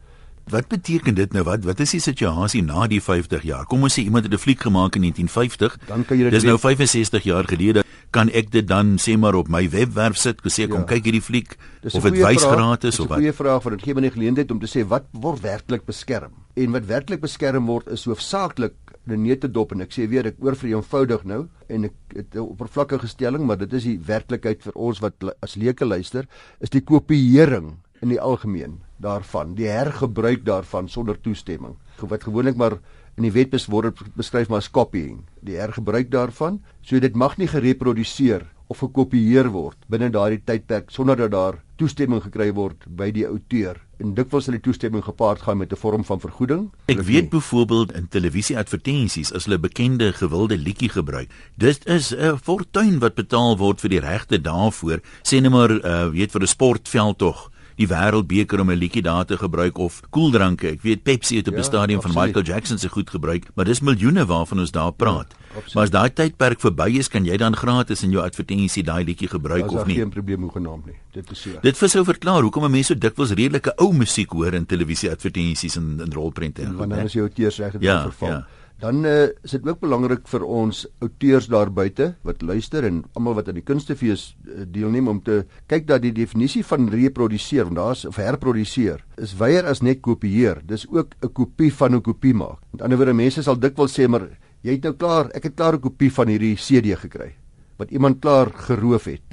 Wat 0.49 0.67
beteken 0.67 1.15
dit 1.15 1.33
nou? 1.33 1.43
Wat 1.45 1.63
wat 1.63 1.79
is 1.79 1.93
die 1.93 2.01
situasie 2.01 2.61
na 2.65 2.87
die 2.89 3.01
50 3.01 3.43
jaar? 3.45 3.65
Kom 3.69 3.83
ons 3.85 3.97
sê 3.97 4.03
iemand 4.03 4.25
het 4.25 4.33
'n 4.33 4.37
fliek 4.37 4.61
gemaak 4.61 4.95
in 4.95 5.01
1950. 5.01 5.77
Dan 5.87 6.05
kan 6.05 6.17
jy 6.17 6.23
dit 6.23 6.33
Dis 6.33 6.43
nou 6.43 6.57
65 6.57 7.23
jaar 7.23 7.43
gelede. 7.43 7.83
Kan 8.09 8.29
ek 8.29 8.51
dit 8.51 8.67
dan 8.67 8.97
sê 8.97 9.17
maar 9.17 9.35
op 9.35 9.47
my 9.47 9.69
webwerf 9.69 10.17
sit, 10.17 10.41
sê 10.45 10.67
kom 10.67 10.79
ja. 10.79 10.85
kyk 10.85 11.03
hierdie 11.03 11.21
fliek 11.21 11.57
of 11.93 12.03
dit 12.03 12.17
wys 12.17 12.43
gratis 12.43 12.99
of 12.99 13.07
wat? 13.07 13.17
Dis 13.17 13.27
'n 13.27 13.31
goeie 13.31 13.33
vraag 13.33 13.63
want 13.63 13.75
dit 13.77 13.83
gee 13.83 13.93
my 13.93 14.01
die 14.01 14.11
geleentheid 14.11 14.51
om 14.51 14.59
te 14.59 14.67
sê 14.67 14.87
wat 14.87 15.05
word 15.11 15.41
werklik 15.41 15.85
beskerm? 15.85 16.31
En 16.55 16.71
wat 16.71 16.85
werklik 16.85 17.21
beskerm 17.21 17.65
word 17.65 17.87
is 17.87 18.05
hoofsaaklik 18.05 18.73
'n 19.11 19.23
neutedop 19.23 19.71
en 19.71 19.81
ek 19.81 19.91
sê 19.91 20.07
weer 20.09 20.27
ek 20.27 20.39
oor 20.39 20.55
vir 20.55 20.69
eenvoudig 20.69 21.23
nou 21.25 21.47
en 21.67 21.85
ek 21.85 21.93
het 22.15 22.35
'n 22.35 22.39
oppervlakkige 22.39 23.07
stelling 23.07 23.45
maar 23.45 23.57
dit 23.57 23.73
is 23.73 23.83
die 23.83 23.99
werklikheid 23.99 24.63
vir 24.63 24.73
ons 24.75 24.99
wat 24.99 25.13
as 25.41 25.55
leuke 25.55 25.85
luister 25.85 26.27
is 26.59 26.69
die 26.69 26.81
kopieering 26.81 27.77
in 28.01 28.09
die 28.09 28.21
algemeen 28.21 28.79
daarvan 28.97 29.55
die 29.55 29.67
hergebruik 29.67 30.45
daarvan 30.45 30.89
sonder 30.89 31.19
toestemming. 31.21 31.75
Wat 31.99 32.23
gewoonlik 32.23 32.55
maar 32.55 32.79
in 33.17 33.23
die 33.27 33.31
wet 33.35 33.55
word 33.67 33.99
beskryf 34.15 34.49
maar 34.49 34.63
as 34.63 34.71
copying 34.71 35.25
die 35.41 35.57
hergebruik 35.59 36.09
daarvan 36.11 36.61
so 36.81 36.99
dit 36.99 37.15
mag 37.15 37.37
nie 37.37 37.47
gereproduseer 37.47 38.45
of 38.67 38.79
gekopieer 38.79 39.49
word 39.51 39.77
binne 39.91 40.09
daardie 40.09 40.41
tydperk 40.45 40.91
sonder 40.91 41.17
dat 41.17 41.31
daar 41.31 41.59
toestemming 41.77 42.21
gekry 42.23 42.51
word 42.53 42.85
by 42.87 43.11
die 43.11 43.27
outeur 43.27 43.81
en 43.99 44.13
dikwels 44.15 44.47
sal 44.47 44.55
die 44.55 44.63
toestemming 44.63 45.03
gepaard 45.03 45.41
gaan 45.41 45.57
met 45.57 45.71
'n 45.71 45.75
vorm 45.75 46.05
van 46.05 46.19
vergoeding. 46.19 46.71
Ek 46.85 47.01
weet 47.01 47.29
byvoorbeeld 47.29 47.91
in 47.93 48.07
televisieadvertensies 48.07 49.33
as 49.33 49.45
hulle 49.45 49.59
bekende 49.59 50.13
gewilde 50.13 50.57
liedjie 50.57 50.89
gebruik, 50.89 51.29
dit 51.55 51.85
is 51.85 52.15
'n 52.15 52.37
fortuin 52.37 52.99
wat 52.99 53.15
betaal 53.15 53.57
word 53.57 53.81
vir 53.81 53.89
die 53.89 53.99
regte 53.99 54.41
daarvoor, 54.41 54.99
sê 55.23 55.41
net 55.41 55.51
maar 55.51 55.71
uh, 55.71 56.09
weet 56.09 56.31
vir 56.31 56.41
'n 56.41 56.47
sportveld 56.47 57.17
tog 57.17 57.51
die 57.79 57.87
wêreldbeker 57.87 58.59
om 58.59 58.71
'n 58.71 58.77
liedjie 58.77 59.01
daar 59.01 59.25
te 59.25 59.37
gebruik 59.37 59.77
of 59.77 60.01
koeldranke. 60.09 60.67
Ek 60.75 60.81
weet 60.81 61.03
Pepsi 61.03 61.37
het 61.37 61.47
op 61.47 61.55
die 61.55 61.63
ja, 61.63 61.69
stadion 61.69 62.01
van 62.01 62.11
Michael 62.11 62.45
Jackson 62.45 62.77
se 62.77 62.89
goed 62.89 63.09
gebruik, 63.09 63.47
maar 63.55 63.65
dis 63.65 63.79
miljoene 63.79 64.25
waarvan 64.25 64.59
ons 64.59 64.71
daar 64.71 64.91
praat. 64.91 65.35
Ja, 65.55 65.61
maar 65.73 65.83
as 65.83 65.89
daai 65.89 66.13
tydperk 66.13 66.59
verby 66.59 66.97
is, 66.99 67.07
kan 67.07 67.25
jy 67.25 67.37
dan 67.37 67.55
gratis 67.55 68.03
in 68.03 68.11
jou 68.11 68.23
advertensie 68.23 68.83
daai 68.83 69.03
liedjie 69.05 69.27
gebruik 69.27 69.71
of 69.71 69.85
nie? 69.85 69.95
Dis 69.95 70.03
geen 70.03 70.09
probleem 70.09 70.41
hoegenaamd 70.41 70.85
nie. 70.85 70.95
Dit 71.11 71.31
is 71.31 71.41
so. 71.41 71.49
Dit 71.61 71.77
vir 71.77 71.89
sou 71.89 72.03
verklaar 72.05 72.41
hoekom 72.41 72.71
mense 72.71 72.93
so 72.93 72.99
dikwels 72.99 73.31
redelike 73.31 73.73
ou 73.77 73.93
musiek 73.93 74.31
hoor 74.31 74.53
in 74.53 74.65
televisie 74.65 75.09
advertensies 75.11 75.75
en 75.75 75.99
in 76.05 76.13
rolprente. 76.13 76.67
Want 76.75 76.89
dan 76.89 77.05
is 77.05 77.13
jou 77.13 77.29
teers 77.29 77.57
reg 77.57 77.71
dit 77.71 77.81
ja, 77.81 78.01
verval. 78.01 78.29
Ja. 78.29 78.47
Dan 78.79 79.03
uh, 79.03 79.27
is 79.43 79.51
dit 79.51 79.65
ook 79.67 79.81
belangrik 79.83 80.27
vir 80.31 80.43
ons 80.47 80.85
outeurs 81.03 81.49
daar 81.51 81.67
buite 81.67 82.13
wat 82.23 82.45
luister 82.47 82.85
en 82.87 83.01
almal 83.17 83.35
wat 83.35 83.49
aan 83.51 83.57
die 83.59 83.65
kunstefees 83.67 84.29
uh, 84.47 84.63
deelneem 84.63 85.09
om 85.11 85.19
te 85.19 85.41
kyk 85.67 85.83
dat 85.89 86.05
die 86.05 86.13
definisie 86.15 86.63
van 86.63 86.87
reproduseer, 86.93 87.67
want 87.67 87.79
daar's 87.81 88.05
of 88.07 88.21
herproduseer, 88.21 89.03
is 89.19 89.35
weier 89.41 89.67
as 89.67 89.83
net 89.83 89.99
kopieer. 90.05 90.63
Dis 90.63 90.87
ook 90.87 91.11
'n 91.19 91.33
kopie 91.33 91.73
van 91.73 91.95
'n 91.95 92.01
kopie 92.01 92.33
maak. 92.33 92.63
Met 92.71 92.81
ander 92.81 92.97
woorde, 92.97 93.13
mense 93.13 93.43
sal 93.43 93.59
dikwels 93.59 93.99
sê 93.99 94.07
maar 94.07 94.29
jy 94.63 94.71
het 94.71 94.83
nou 94.83 94.93
klaar, 94.93 95.27
ek 95.35 95.43
het 95.43 95.55
klaar 95.55 95.75
'n 95.75 95.81
kopie 95.81 96.11
van 96.11 96.27
hierdie 96.27 96.55
CD 96.55 96.95
gekry 96.95 97.35
wat 97.79 97.91
iemand 97.95 98.19
klaar 98.19 98.51
geroof 98.67 99.07
het. 99.07 99.23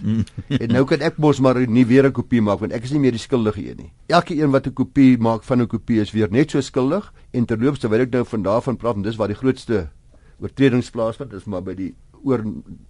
en 0.63 0.71
nou 0.71 0.85
kan 0.87 1.03
ek 1.03 1.19
mos 1.19 1.41
maar 1.43 1.59
nie 1.67 1.85
weer 1.87 2.07
'n 2.07 2.15
kopie 2.15 2.41
maak 2.41 2.61
want 2.63 2.73
ek 2.73 2.85
is 2.87 2.93
nie 2.95 3.03
meer 3.03 3.17
die 3.17 3.23
skuldige 3.23 3.61
een 3.61 3.77
nie. 3.77 3.93
Elke 4.07 4.39
een 4.39 4.51
wat 4.51 4.67
'n 4.67 4.73
kopie 4.73 5.19
maak 5.19 5.43
van 5.43 5.63
'n 5.63 5.67
kopie 5.67 6.01
is 6.01 6.13
weer 6.13 6.31
net 6.31 6.51
so 6.51 6.61
skuldig 6.61 7.13
en 7.33 7.47
terloops 7.47 7.79
terwyl 7.81 8.01
ek 8.01 8.13
nou 8.13 8.25
van 8.25 8.43
daarvan 8.43 8.77
praat 8.77 8.97
en 8.97 9.03
dis 9.03 9.17
waar 9.17 9.29
die 9.29 9.43
grootste 9.43 9.89
oortredings 10.41 10.91
plaasvind 10.91 11.33
is 11.33 11.45
maar 11.45 11.63
by 11.63 11.75
die 11.75 11.95
oor 12.25 12.45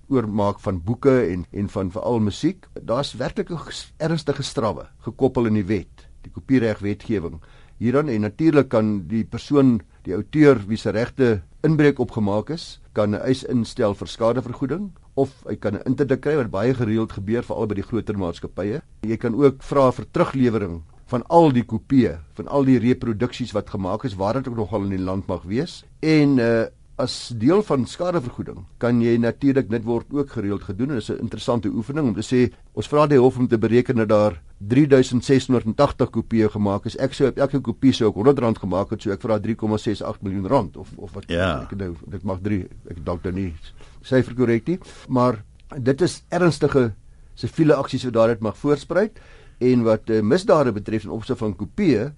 oormaak 0.09 0.61
van 0.61 0.83
boeke 0.83 1.27
en 1.33 1.47
en 1.53 1.69
van 1.69 1.91
veral 1.91 2.21
musiek. 2.21 2.67
Daar's 2.83 3.15
werklik 3.15 3.51
ernstige 3.97 4.43
strawwe 4.43 4.89
gekoppel 4.99 5.47
in 5.47 5.55
die 5.55 5.65
wet, 5.65 6.09
die 6.23 6.33
kopiereg 6.33 6.79
wetgewing. 6.79 7.41
Hierdan 7.79 8.09
en 8.09 8.21
natuurlik 8.21 8.69
kan 8.69 9.07
die 9.09 9.25
persoon, 9.25 9.81
die 10.03 10.15
outeur 10.15 10.61
wie 10.67 10.77
se 10.77 10.91
regte 10.91 11.43
inbreuk 11.63 11.99
opgemaak 11.99 12.51
is, 12.51 12.81
kan 12.93 13.11
'n 13.11 13.21
eis 13.21 13.45
instel 13.45 13.95
vir 13.95 14.09
skadevergoeding 14.09 14.93
of 15.17 15.33
hy 15.49 15.57
kan 15.57 15.75
'n 15.75 15.87
interdik 15.87 16.21
kry 16.21 16.37
wat 16.37 16.51
baie 16.51 16.75
gereeld 16.75 17.13
gebeur 17.13 17.43
veral 17.43 17.67
by 17.67 17.75
die 17.75 17.89
groter 17.89 18.19
maatskappye. 18.19 18.83
Jy 19.03 19.17
kan 19.17 19.35
ook 19.35 19.63
vra 19.63 19.91
vir 19.93 20.07
teruglewering 20.13 20.83
van 21.11 21.23
al 21.27 21.53
die 21.55 21.65
kopieë 21.65 22.17
van 22.39 22.49
al 22.49 22.65
die 22.65 22.79
reproduksies 22.83 23.53
wat 23.57 23.71
gemaak 23.71 24.05
is 24.05 24.17
waar 24.19 24.35
dit 24.35 24.49
ook 24.49 24.57
nogal 24.57 24.89
in 24.89 24.97
die 24.97 25.05
land 25.05 25.27
mag 25.27 25.43
wees 25.43 25.85
en 26.01 26.39
uh 26.39 26.67
as 26.97 27.29
deel 27.37 27.61
van 27.69 27.83
skadevergoeding 27.85 28.63
kan 28.81 29.03
jy 29.05 29.19
natuurlik 29.21 29.69
dit 29.69 29.85
word 29.85 30.07
ook 30.17 30.31
gereeld 30.33 30.63
gedoen 30.65 30.95
en 30.95 30.97
dit 30.97 31.05
is 31.05 31.11
'n 31.11 31.21
interessante 31.21 31.69
oefening 31.69 32.09
om 32.09 32.15
te 32.15 32.25
sê 32.25 32.53
ons 32.73 32.89
vra 32.89 33.07
die 33.07 33.19
hof 33.19 33.37
om 33.37 33.49
te 33.49 33.59
bereken 33.59 33.97
dat 33.97 34.09
daar 34.09 34.41
3680 34.59 36.11
kopieë 36.11 36.49
gemaak 36.49 36.87
is 36.87 36.97
ek 36.97 37.13
sou 37.13 37.29
op 37.29 37.39
elke 37.39 37.61
kopie 37.61 37.93
sou 37.93 38.09
ek 38.09 38.17
R100 38.17 38.61
gemaak 38.61 38.91
het 38.91 39.03
so 39.03 39.11
ek 39.11 39.21
vra 39.21 39.39
3,68 39.39 40.23
miljoen 40.23 40.47
rand 40.47 40.77
of 40.77 40.89
of 40.97 41.13
wat 41.13 41.25
ja. 41.29 41.61
ek 41.63 41.77
nou 41.77 41.95
dit 42.07 42.23
mag 42.25 42.41
3 42.41 42.67
ek 42.89 43.05
dalk 43.05 43.23
nou 43.25 43.33
nie 43.35 43.55
syfer 44.07 44.37
korrek 44.39 44.69
nie 44.71 44.79
maar 45.09 45.43
dit 45.77 46.07
is 46.07 46.21
ernstige 46.31 46.93
siviele 47.37 47.77
aksies 47.77 48.07
wat 48.09 48.17
daaruit 48.17 48.45
mag 48.45 48.57
voorspruit 48.57 49.19
en 49.61 49.85
wat 49.87 50.11
uh, 50.11 50.23
misdade 50.23 50.73
betref 50.73 51.05
in 51.05 51.15
opsig 51.17 51.39
van 51.41 51.57
kopieë 51.57 52.11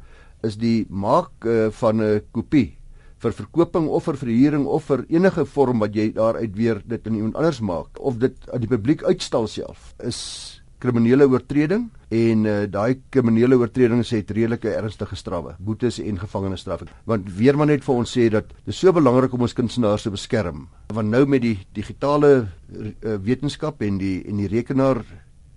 is 0.46 0.58
die 0.58 0.86
maak 0.90 1.46
uh, 1.46 1.70
van 1.80 2.02
'n 2.02 2.20
kopie 2.32 2.78
vir 3.18 3.32
verkoping 3.34 3.88
of 3.88 4.04
vir 4.04 4.16
verhuuring 4.16 4.66
of 4.66 4.84
vir 4.84 5.04
enige 5.10 5.44
vorm 5.44 5.80
wat 5.82 5.94
jy 5.94 6.12
daaruit 6.14 6.54
weer 6.54 6.82
dit 6.86 7.06
in 7.06 7.14
iemand 7.14 7.36
anders 7.36 7.60
maak 7.60 7.98
of 7.98 8.18
dit 8.18 8.36
aan 8.52 8.60
die 8.60 8.70
publiek 8.70 9.02
uitstal 9.02 9.46
self 9.46 9.94
is 9.98 10.57
kriminele 10.78 11.26
oortreding 11.28 11.88
en 12.14 12.44
uh, 12.48 12.56
daai 12.70 13.00
kriminele 13.12 13.58
oortredings 13.58 14.12
het 14.14 14.30
redelike 14.30 14.70
ernstige 14.72 15.16
strawwe 15.18 15.54
boetes 15.58 15.98
en 16.00 16.18
gevangenisstraf. 16.18 16.86
Want 17.04 17.28
weer 17.36 17.56
maar 17.58 17.70
net 17.70 17.84
vir 17.84 17.94
ons 17.94 18.16
sê 18.16 18.28
dat 18.32 18.50
dit 18.64 18.74
so 18.74 18.92
belangrik 18.94 19.34
om 19.34 19.44
ons 19.46 19.56
kunstenaars 19.56 20.06
te 20.06 20.14
beskerm. 20.14 20.66
Want 20.94 21.12
nou 21.12 21.24
met 21.26 21.44
die 21.44 21.56
digitale 21.76 22.32
uh, 22.44 23.16
wetenskap 23.24 23.82
en 23.82 23.98
die 24.00 24.22
en 24.28 24.42
die 24.42 24.50
rekenaar 24.50 25.02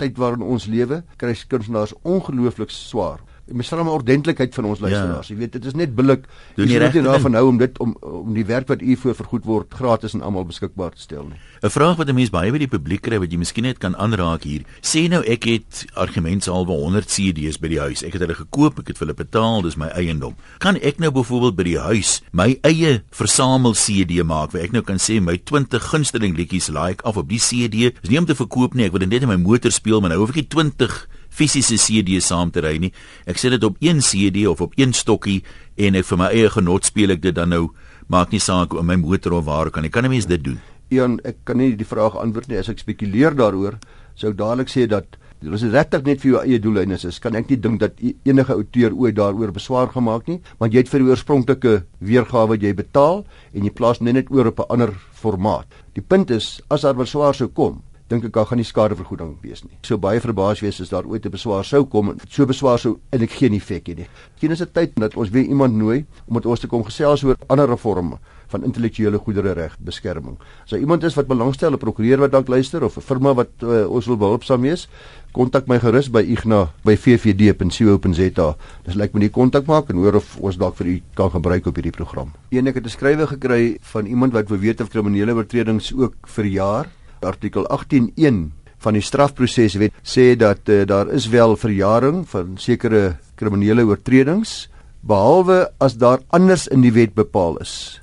tyd 0.01 0.18
waarin 0.18 0.46
ons 0.46 0.66
lewe 0.66 1.04
kry 1.22 1.36
kunstenaars 1.48 1.94
ongelooflik 2.01 2.74
swaar 2.74 3.22
mens 3.53 3.72
vra 3.72 3.84
maar 3.84 4.00
ordentlikheid 4.00 4.53
van 4.55 4.65
ons 4.65 4.79
ja. 4.79 4.88
luisteraars. 4.88 5.27
Ja. 5.27 5.34
Jy 5.34 5.39
weet 5.39 5.58
dit 5.58 5.65
is 5.65 5.77
net 5.77 5.96
billik. 5.96 6.27
Jy 6.55 6.67
moet 6.67 6.93
nie 6.93 7.03
daarvan 7.05 7.38
hou 7.39 7.48
om 7.50 7.58
dit 7.58 7.79
om 7.84 7.96
om 8.01 8.34
die 8.34 8.46
werk 8.46 8.67
wat 8.72 8.81
u 8.81 8.96
voor 9.03 9.15
vergoed 9.15 9.46
word 9.46 9.74
gratis 9.74 10.13
en 10.13 10.22
almal 10.22 10.46
beskikbaar 10.46 10.96
te 10.96 11.01
stel 11.01 11.25
nie. 11.29 11.39
'n 11.62 11.70
Vraag 11.70 11.98
wat 11.98 12.10
'n 12.10 12.15
mens 12.15 12.29
baie 12.29 12.51
by 12.51 12.58
die 12.58 12.67
publiek 12.67 13.01
kry 13.01 13.20
wat 13.20 13.31
jy 13.31 13.38
miskien 13.38 13.63
net 13.63 13.77
kan 13.77 13.96
aanraak 13.96 14.43
hier. 14.43 14.63
Sê 14.81 15.10
nou 15.10 15.24
ek 15.24 15.43
het 15.43 15.86
argumentshalwe 15.93 16.72
100 16.72 17.05
CD's 17.05 17.58
by 17.60 17.67
die 17.67 17.79
huis. 17.79 18.03
Ek 18.03 18.13
het 18.13 18.22
hulle 18.22 18.36
gekoop, 18.36 18.79
ek 18.79 18.88
het 18.88 18.98
vir 18.98 19.08
hulle 19.08 19.17
betaal, 19.17 19.62
dis 19.62 19.77
my 19.77 19.88
eiendom. 19.88 20.36
Kan 20.60 20.75
ek 20.75 21.00
nou 21.00 21.12
byvoorbeeld 21.12 21.55
by 21.55 21.63
die 21.63 21.79
huis 21.79 22.22
my 22.31 22.58
eie 22.63 23.03
versamel 23.12 23.74
CD 23.74 24.24
maak 24.24 24.51
waar 24.51 24.62
ek 24.63 24.72
nou 24.72 24.81
kan 24.81 24.98
sê 24.98 25.22
my 25.22 25.38
20 25.38 25.81
gunsteling 25.81 26.36
liedjies 26.36 26.70
laai 26.70 26.91
ek 26.91 27.05
af 27.08 27.17
op 27.17 27.29
die 27.29 27.39
CD. 27.39 27.91
Dis 28.01 28.12
nie 28.12 28.20
om 28.20 28.27
te 28.27 28.36
verkoop 28.38 28.75
nie, 28.75 28.86
ek 28.86 28.96
wil 28.96 29.03
dit 29.05 29.12
net 29.12 29.25
in 29.25 29.31
my 29.31 29.39
motor 29.39 29.72
speel, 29.72 30.01
maar 30.01 30.13
nou 30.13 30.22
hoef 30.24 30.36
ek 30.36 30.41
nie 30.41 30.50
20 30.51 31.08
fisiese 31.31 31.79
CD 31.79 32.19
saam 32.21 32.51
te 32.51 32.61
ry 32.61 32.75
nie. 32.83 32.91
Ek 33.25 33.39
sit 33.41 33.55
dit 33.55 33.63
op 33.63 33.79
een 33.79 34.03
CD 34.05 34.45
of 34.51 34.61
op 34.61 34.75
een 34.77 34.93
stokkie 34.93 35.41
en 35.77 35.95
ek 35.95 36.05
vir 36.05 36.21
my 36.21 36.29
eie 36.35 36.51
genot 36.51 36.85
speel 36.85 37.15
ek 37.15 37.23
dit 37.23 37.35
dan 37.35 37.50
nou 37.55 37.69
maak 38.11 38.35
nie 38.35 38.43
saak 38.43 38.75
om 38.75 38.85
my 38.85 39.00
motor 39.00 39.39
of 39.39 39.47
waar 39.47 39.71
kan 39.71 39.85
ek 39.85 39.91
kan 39.91 40.05
'n 40.05 40.11
mens 40.11 40.27
dit 40.27 40.43
doen. 40.43 40.59
Ian, 40.91 41.19
ek 41.23 41.38
kan 41.45 41.57
nie 41.57 41.75
die 41.75 41.88
vraag 41.88 42.15
antwoord 42.15 42.47
nie 42.47 42.57
as 42.57 42.69
ek 42.69 42.79
spekuleer 42.79 43.35
daaroor 43.35 43.79
sou 44.15 44.33
dadelik 44.33 44.67
sê 44.67 44.88
dat 44.88 45.17
Dit 45.41 45.55
is 45.57 45.63
regtig 45.73 46.03
net 46.05 46.19
vir 46.21 46.29
jou 46.29 46.41
eie 46.43 46.59
doeleinde 46.61 47.00
is. 47.09 47.15
Kan 47.17 47.33
ek 47.33 47.47
nie 47.50 47.57
dink 47.57 47.79
dat 47.81 47.95
e-, 47.97 48.13
enige 48.29 48.53
outeur 48.53 48.93
ooit 48.93 49.15
daaroor 49.17 49.50
beswaar 49.51 49.89
gemaak 49.89 50.27
nie, 50.29 50.38
want 50.61 50.75
jy 50.75 50.83
het 50.83 50.91
vir 50.91 51.01
die 51.01 51.07
oorspronklike 51.09 51.71
weergawe 51.97 52.51
wat 52.51 52.61
jy 52.61 52.75
betaal 52.77 53.23
en 53.57 53.65
jy 53.65 53.71
plaas 53.73 54.03
net 54.05 54.19
net 54.19 54.29
oor 54.29 54.51
op 54.51 54.61
'n 54.61 54.69
ander 54.69 54.93
formaat. 55.17 55.65
Die 55.97 56.05
punt 56.05 56.29
is 56.29 56.61
as 56.69 56.85
daar 56.85 56.93
beswaar 56.93 57.33
sou 57.33 57.47
kom, 57.50 57.81
dink 58.12 58.27
ek 58.27 58.34
daar 58.36 58.50
gaan 58.50 58.60
nie 58.60 58.68
skadevergoeding 58.68 59.38
wees 59.41 59.63
nie. 59.63 59.77
So 59.88 59.98
baie 60.01 60.20
verbaas 60.24 60.62
wees 60.63 60.82
as 60.84 60.91
daar 60.91 61.08
ooit 61.08 61.25
'n 61.25 61.32
beswaar 61.32 61.65
sou 61.65 61.86
kom. 61.86 62.15
So 62.30 62.46
beswaar 62.46 62.80
sou 62.80 63.00
en 63.12 63.22
ek 63.22 63.32
geen 63.32 63.53
effek 63.53 63.88
hê 63.88 63.96
nie. 63.96 64.08
Geen 64.39 64.51
is 64.51 64.60
dit 64.60 64.74
tyd 64.74 64.96
dat 64.96 65.15
ons 65.15 65.30
weer 65.30 65.46
iemand 65.46 65.75
nooi 65.75 66.06
om 66.27 66.34
met 66.36 66.46
ons 66.46 66.60
te 66.60 66.68
kom 66.68 66.84
gesels 66.84 67.24
oor 67.24 67.38
ander 67.48 67.68
reforme 67.68 68.20
van 68.51 68.63
intellektuele 68.68 69.18
goedere 69.18 69.53
reg 69.53 69.77
beskerming. 69.80 70.38
As 70.65 70.75
iemand 70.75 71.03
is 71.03 71.15
wat 71.15 71.27
belangstel, 71.27 71.72
'n 71.72 71.77
prokureur 71.77 72.20
wat 72.20 72.32
dalk 72.32 72.48
luister 72.48 72.84
of 72.84 72.98
'n 72.98 73.01
firma 73.01 73.34
wat 73.34 73.50
uh, 73.63 73.88
ons 73.88 74.06
wil 74.06 74.18
behulpsaam 74.18 74.62
wees, 74.62 74.89
kontak 75.32 75.68
my 75.68 75.80
gerus 75.80 76.10
by 76.12 76.22
igna 76.22 76.70
by 76.84 76.96
vvd.co.za. 76.96 78.56
Dis 78.84 78.96
lyk 78.96 79.01
like 79.01 79.13
my 79.13 79.20
die 79.20 79.30
kontak 79.30 79.65
maak 79.65 79.89
en 79.89 79.96
hoor 79.96 80.15
of 80.15 80.38
ons 80.39 80.58
dalk 80.58 80.75
vir 80.75 80.88
u 80.88 81.01
kan 81.13 81.32
gebruik 81.32 81.65
op 81.65 81.75
hierdie 81.75 81.96
program. 81.96 82.32
Een 82.51 82.68
ek 82.68 82.75
het 82.75 82.86
'n 82.86 82.89
skrywe 82.89 83.27
gekry 83.27 83.77
van 83.82 84.06
iemand 84.06 84.34
wat 84.34 84.48
beweet 84.48 84.82
of 84.82 84.89
kriminele 84.89 85.34
oortredings 85.34 85.94
ook 85.94 86.15
verjaar 86.24 86.88
artikel 87.25 87.68
18.1 87.70 88.50
van 88.82 88.98
die 88.98 89.04
strafproseswet 89.06 89.94
sê 90.01 90.34
dat 90.40 90.70
uh, 90.70 90.84
daar 90.90 91.12
is 91.13 91.30
wel 91.30 91.56
verjaring 91.56 92.24
van 92.30 92.58
sekere 92.58 93.18
kriminele 93.38 93.86
oortredings 93.86 94.70
behalwe 95.01 95.66
as 95.82 95.98
daar 96.01 96.22
anders 96.30 96.68
in 96.68 96.82
die 96.82 96.94
wet 96.94 97.13
bepaal 97.18 97.58
is. 97.62 98.01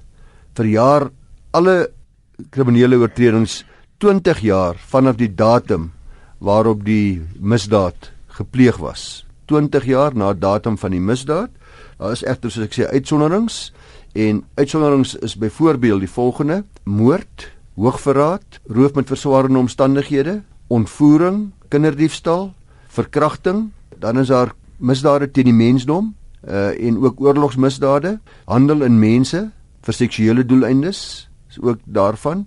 Verjaar 0.58 1.10
alle 1.54 1.90
kriminele 2.54 2.98
oortredings 2.98 3.64
20 3.98 4.42
jaar 4.46 4.78
vanaf 4.90 5.18
die 5.18 5.30
datum 5.34 5.90
waarop 6.38 6.84
die 6.86 7.22
misdaad 7.40 8.12
gepleeg 8.38 8.78
was. 8.78 9.24
20 9.50 9.86
jaar 9.88 10.14
na 10.14 10.32
datum 10.34 10.78
van 10.78 10.94
die 10.94 11.02
misdaad. 11.02 11.50
Daar 11.98 12.14
is 12.14 12.22
egter 12.22 12.52
soos 12.52 12.68
ek 12.68 12.76
sê 12.76 12.86
uitsonderings 12.86 13.72
en 14.14 14.44
uitsonderings 14.58 15.16
is 15.26 15.34
byvoorbeeld 15.38 16.04
die 16.06 16.10
volgende: 16.10 16.62
moord, 16.84 17.48
hoogverraad, 17.78 18.60
roof 18.66 18.94
met 18.94 19.06
verswaarende 19.06 19.58
omstandighede, 19.58 20.42
ontvoering, 20.66 21.50
kinderdiefstal, 21.68 22.52
verkrachting, 22.88 23.68
dan 23.98 24.18
is 24.18 24.32
daar 24.32 24.52
misdade 24.76 25.30
teen 25.30 25.50
die 25.50 25.54
mensdom 25.54 26.14
uh 26.46 26.70
en 26.86 26.98
ook 27.02 27.20
oorlogsmisdade, 27.20 28.18
handel 28.46 28.84
in 28.86 28.98
mense 28.98 29.40
vir 29.82 29.94
seksuele 29.94 30.44
doeleindes, 30.46 31.28
is 31.50 31.58
ook 31.60 31.80
daarvan 31.84 32.46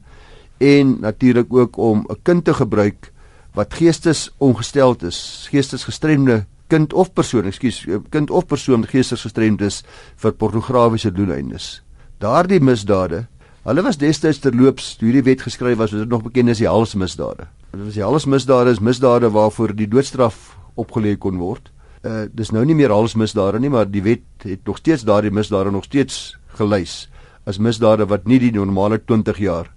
en 0.58 0.98
natuurlik 1.02 1.54
ook 1.54 1.78
om 1.78 2.06
'n 2.08 2.20
kind 2.24 2.46
te 2.46 2.54
gebruik 2.54 3.12
wat 3.54 3.74
geestesongesteld 3.74 5.04
is, 5.04 5.48
geestesgestremde 5.52 6.46
kind 6.68 6.94
of 6.94 7.14
persoon, 7.14 7.46
ekskuus, 7.46 7.86
kind 8.10 8.30
of 8.30 8.46
persoon 8.46 8.86
geestesgestremd 8.88 9.62
is 9.62 9.84
vir 10.16 10.32
pornografiese 10.32 11.12
doeleindes. 11.12 11.84
Daardie 12.18 12.62
misdade 12.62 13.28
Hulle 13.62 13.84
was 13.86 14.00
destyds 14.02 14.40
terloops 14.42 14.96
toe 14.98 15.12
hierdie 15.12 15.28
wet 15.28 15.44
geskryf 15.46 15.78
was, 15.78 15.92
was 15.94 16.02
dit 16.02 16.10
nog 16.10 16.24
bekend 16.26 16.50
as 16.50 16.58
die 16.58 16.70
halsmisdade. 16.70 17.46
Dit 17.70 17.84
was 17.84 17.98
die 18.00 18.02
halsmisdade 18.02 18.72
is 18.74 18.82
misdade 18.82 19.30
waarvoor 19.30 19.76
die 19.78 19.86
doodstraf 19.92 20.56
opgelê 20.82 21.14
kon 21.22 21.38
word. 21.38 21.70
Uh 22.02 22.26
dis 22.34 22.50
nou 22.50 22.64
nie 22.66 22.74
meer 22.74 22.90
halsmisdade 22.90 23.62
nie, 23.62 23.70
maar 23.70 23.86
die 23.86 24.02
wet 24.02 24.26
het 24.48 24.66
nog 24.66 24.80
steeds 24.82 25.06
daardie 25.06 25.30
misdade 25.30 25.70
nog 25.70 25.86
steeds 25.86 26.34
gelys 26.58 27.06
as 27.46 27.62
misdade 27.62 28.08
wat 28.10 28.26
nie 28.26 28.40
die 28.42 28.52
normale 28.56 28.98
20 28.98 29.38
jaar 29.38 29.70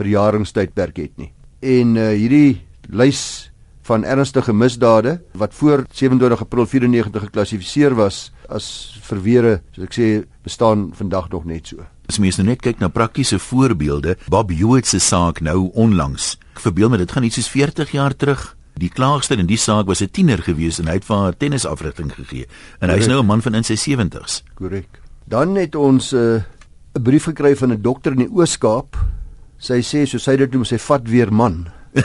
verjaringstydperk 0.00 0.96
het 0.96 1.20
nie. 1.20 1.28
En 1.60 1.96
uh 2.00 2.08
hierdie 2.16 2.62
lys 2.88 3.52
van 3.88 4.08
ernstige 4.08 4.54
misdade 4.56 5.18
wat 5.36 5.52
voor 5.54 5.84
27 5.92 6.40
April 6.48 6.66
94 6.66 7.28
geklassifiseer 7.28 7.94
was 7.96 8.30
as 8.48 8.96
verweere, 9.04 9.58
soos 9.76 9.84
ek 9.84 9.96
sê, 9.96 10.08
bestaan 10.48 10.88
vandag 10.96 11.28
nog 11.28 11.44
net 11.44 11.68
so. 11.68 11.84
As 12.08 12.18
mens 12.18 12.38
nou 12.40 12.46
net 12.48 12.62
kyk 12.64 12.80
na 12.80 12.88
praktiese 12.88 13.36
voorbeelde, 13.38 14.16
Bob 14.32 14.52
Hewitt 14.54 14.88
se 14.88 15.00
saak 15.02 15.42
nou 15.44 15.68
onlangs. 15.76 16.38
Ek 16.56 16.62
verbeel 16.64 16.88
my 16.92 16.98
dit 17.02 17.12
gaan 17.12 17.26
iets 17.28 17.36
soos 17.36 17.50
40 17.52 17.92
jaar 17.92 18.16
terug. 18.16 18.54
Die 18.78 18.90
klaagster 18.94 19.40
in 19.42 19.50
die 19.50 19.60
saak 19.60 19.86
was 19.90 20.00
'n 20.00 20.10
tiener 20.10 20.40
gewees 20.42 20.78
en 20.80 20.86
hy 20.86 20.96
het 20.96 21.04
vir 21.04 21.16
haar 21.16 21.36
tennisafrigting 21.36 22.12
gegee. 22.14 22.46
En 22.80 22.90
hy's 22.90 23.06
nou 23.06 23.20
'n 23.20 23.26
man 23.26 23.42
van 23.42 23.54
in 23.54 23.64
sy 23.64 23.76
70's. 23.76 24.42
Korrek. 24.54 24.88
Dan 25.26 25.56
het 25.56 25.74
ons 25.74 26.12
eh, 26.12 26.18
'n 26.18 26.44
uh, 26.96 27.02
brief 27.02 27.24
gekry 27.24 27.56
van 27.56 27.72
'n 27.72 27.82
dokter 27.82 28.12
in 28.12 28.18
die 28.18 28.32
Oos-Kaap. 28.32 28.96
Sy 29.58 29.82
sê 29.82 30.06
so 30.06 30.18
sy 30.18 30.36
dit 30.36 30.52
noem 30.52 30.64
sy 30.64 30.78
vat 30.78 31.08
weer 31.08 31.32
man. 31.32 31.68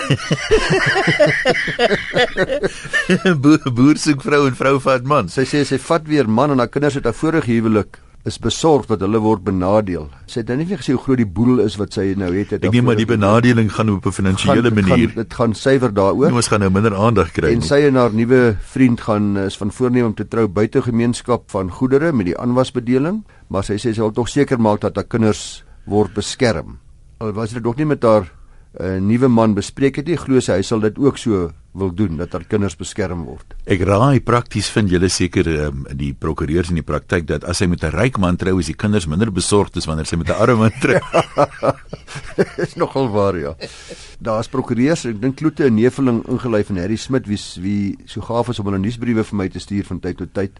boer, 3.43 3.73
boer 3.73 3.97
soek 3.97 4.21
vrou 4.21 4.47
en 4.47 4.55
vrou 4.55 4.79
vat 4.79 5.03
man. 5.03 5.29
Sy 5.29 5.45
sê 5.45 5.63
sy 5.63 5.77
vat 5.77 6.07
weer 6.07 6.29
man 6.29 6.51
en 6.51 6.57
haar 6.57 6.67
kinders 6.67 6.93
het 6.95 7.07
'n 7.07 7.13
vorige 7.13 7.51
huwelik 7.51 7.99
is 8.23 8.37
besorg 8.39 8.85
dat 8.87 9.01
hulle 9.03 9.19
word 9.19 9.43
benadeel. 9.43 10.05
Sy 10.31 10.39
het 10.41 10.51
nou 10.51 10.61
nie 10.61 10.67
gesê 10.69 10.93
hoe 10.95 11.01
groot 11.03 11.19
die 11.19 11.27
boedel 11.27 11.59
is 11.65 11.75
wat 11.79 11.95
sy 11.97 12.13
nou 12.19 12.29
het. 12.31 12.53
het 12.55 12.63
Ek 12.63 12.71
neem 12.71 12.87
maar 12.87 12.99
die 12.99 13.07
benadeling 13.07 13.67
gaan 13.75 13.91
op 13.91 14.05
'n 14.07 14.15
finansiële 14.15 14.71
manier. 14.71 15.11
Dit 15.15 15.33
gaan 15.33 15.53
suiwer 15.53 15.93
daaroor. 15.93 16.31
Ons 16.31 16.47
gaan 16.47 16.59
nou 16.59 16.71
minder 16.71 16.95
aandag 16.95 17.31
kry. 17.31 17.51
En 17.51 17.61
sy 17.61 17.83
en 17.87 17.95
haar 17.95 18.13
nuwe 18.13 18.55
vriend 18.61 19.01
gaan 19.01 19.37
is 19.37 19.57
van 19.57 19.71
voorneem 19.71 20.05
om 20.05 20.13
te 20.13 20.27
trou 20.27 20.47
buite 20.47 20.81
gemeenskap 20.81 21.51
van 21.51 21.71
goedere 21.71 22.13
met 22.13 22.25
die 22.25 22.37
aanwasbedeling, 22.37 23.23
maar 23.47 23.63
sy 23.63 23.73
sê 23.73 23.93
sy 23.93 24.01
wil 24.01 24.11
tog 24.11 24.29
seker 24.29 24.59
maak 24.59 24.81
dat 24.81 24.95
haar 24.95 25.07
kinders 25.07 25.63
word 25.85 26.13
beskerm. 26.13 26.79
Al 27.17 27.33
was 27.33 27.51
dit 27.51 27.63
nog 27.63 27.75
nie 27.75 27.85
met 27.85 28.03
haar 28.03 28.31
'n 28.79 29.05
nuwe 29.05 29.27
man 29.29 29.53
bespreek 29.53 29.95
het 30.01 30.07
nie 30.07 30.17
glo 30.17 30.39
sy 30.41 30.57
hy 30.57 30.63
sal 30.65 30.79
dit 30.81 30.97
ook 30.97 31.17
so 31.17 31.51
wil 31.73 31.91
doen 31.93 32.17
dat 32.17 32.33
haar 32.33 32.45
kinders 32.45 32.75
beskerm 32.77 33.25
word. 33.25 33.53
Ek 33.65 33.81
raai 33.85 34.21
prakties 34.21 34.69
vind 34.73 34.91
julle 34.93 35.09
seker 35.09 35.47
um, 35.67 35.85
die 35.89 36.13
prokureurs 36.13 36.69
in 36.69 36.77
die 36.77 36.85
praktyk 36.85 37.25
dat 37.29 37.45
as 37.49 37.61
hy 37.61 37.67
met 37.67 37.83
'n 37.83 37.93
ryk 37.93 38.17
man 38.17 38.37
trou 38.37 38.59
is 38.59 38.69
die 38.69 38.77
kinders 38.77 39.07
minder 39.07 39.31
besorgd 39.31 39.77
as 39.77 39.85
wanneer 39.85 40.05
sy 40.05 40.15
met 40.15 40.29
'n 40.29 40.37
arme 40.37 40.57
man 40.57 40.73
trou. 40.81 40.99
is 42.65 42.75
nogal 42.75 43.09
waar 43.09 43.37
ja. 43.37 43.55
Daar's 44.19 44.47
prokureurs, 44.47 45.05
ek 45.05 45.21
dink 45.21 45.35
Kloete 45.37 45.65
'n 45.65 45.75
neveling 45.75 46.23
ingelei 46.29 46.63
van 46.63 46.77
Harry 46.77 46.97
Smit 46.97 47.27
wie 47.27 47.39
wie 47.61 47.97
so 48.05 48.21
gaaf 48.21 48.49
is 48.49 48.59
om 48.59 48.65
hulle 48.65 48.79
nuusbriewe 48.79 49.23
vir 49.23 49.37
my 49.37 49.49
te 49.49 49.59
stuur 49.59 49.85
van 49.85 49.99
tyd 49.99 50.17
tot 50.17 50.33
tyd. 50.33 50.51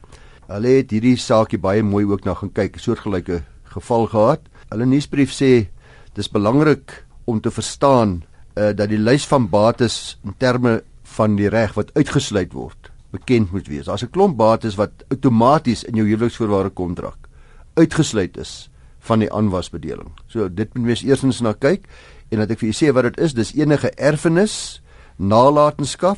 Hulle 0.47 0.67
het 0.67 0.91
hierdie 0.91 1.17
saakie 1.17 1.59
baie 1.59 1.83
mooi 1.83 2.05
ook 2.05 2.25
na 2.25 2.33
gaan 2.33 2.51
kyk, 2.51 2.75
'n 2.75 2.79
soortgelyke 2.79 3.43
geval 3.63 4.07
gehad. 4.07 4.41
Hulle 4.69 4.85
nuusbrief 4.85 5.31
sê 5.31 5.67
dis 6.13 6.29
belangrik 6.29 7.05
om 7.25 7.41
te 7.41 7.51
verstaan 7.51 8.23
uh, 8.55 8.71
dat 8.75 8.89
die 8.89 8.99
lys 8.99 9.27
van 9.27 9.49
bates 9.49 10.17
in 10.23 10.35
terme 10.37 10.81
van 11.15 11.35
die 11.35 11.49
reg 11.49 11.73
wat 11.73 11.93
uitgesluit 11.93 12.53
word 12.53 12.91
bekend 13.13 13.51
moet 13.51 13.67
wees. 13.67 13.85
Daar's 13.85 14.03
'n 14.03 14.09
klomp 14.09 14.37
bates 14.37 14.75
wat 14.75 15.05
outomaties 15.09 15.83
in 15.83 15.95
jou 15.95 16.07
huweliksvoorwaarde 16.07 16.69
kontrak 16.69 17.29
uitgesluit 17.73 18.37
is 18.37 18.69
van 18.99 19.19
die 19.19 19.33
aanwasbedeling. 19.33 20.11
So 20.27 20.53
dit 20.53 20.73
moet 20.73 20.85
mens 20.85 21.03
eersins 21.03 21.41
na 21.41 21.53
kyk 21.53 21.87
en 22.29 22.41
dat 22.41 22.51
ek 22.51 22.59
vir 22.59 22.71
julle 22.71 22.79
sê 22.79 22.93
wat 22.93 23.03
dit 23.03 23.19
is, 23.25 23.33
dis 23.33 23.53
enige 23.53 23.91
erfenis, 23.97 24.81
nalatenskap 25.17 26.17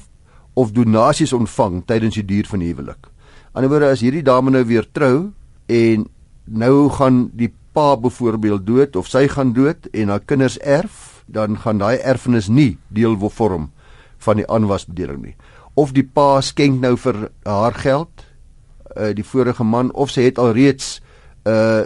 of 0.53 0.71
donasies 0.71 1.33
ontvang 1.33 1.83
tydens 1.85 2.15
die 2.15 2.25
duur 2.25 2.47
van 2.47 2.59
die 2.59 2.71
huwelik. 2.71 3.09
Anderswoorde 3.55 3.91
as 3.91 4.03
hierdie 4.03 4.23
dame 4.23 4.51
nou 4.51 4.63
weer 4.67 4.87
trou 4.91 5.31
en 5.67 6.07
nou 6.45 6.89
gaan 6.89 7.29
die 7.33 7.51
pa 7.75 7.95
byvoorbeeld 7.99 8.63
dood 8.67 8.95
of 8.95 9.09
sy 9.11 9.25
gaan 9.27 9.51
dood 9.55 9.89
en 9.91 10.13
haar 10.13 10.23
kinders 10.23 10.55
erf, 10.63 11.23
dan 11.27 11.57
gaan 11.59 11.81
daai 11.81 11.97
erfenis 11.97 12.47
nie 12.47 12.77
deel 12.87 13.17
vorm 13.19 13.71
van 14.23 14.39
die 14.39 14.47
aanwasbedeling 14.47 15.21
nie. 15.21 15.35
Of 15.75 15.91
die 15.91 16.05
pa 16.07 16.39
skenk 16.41 16.79
nou 16.81 16.95
vir 16.97 17.29
haar 17.43 17.75
geld, 17.75 18.23
uh 18.95 19.11
die 19.11 19.25
vorige 19.27 19.63
man 19.63 19.91
of 19.91 20.13
sy 20.13 20.29
het 20.29 20.39
alreeds 20.39 21.01
uh 21.43 21.83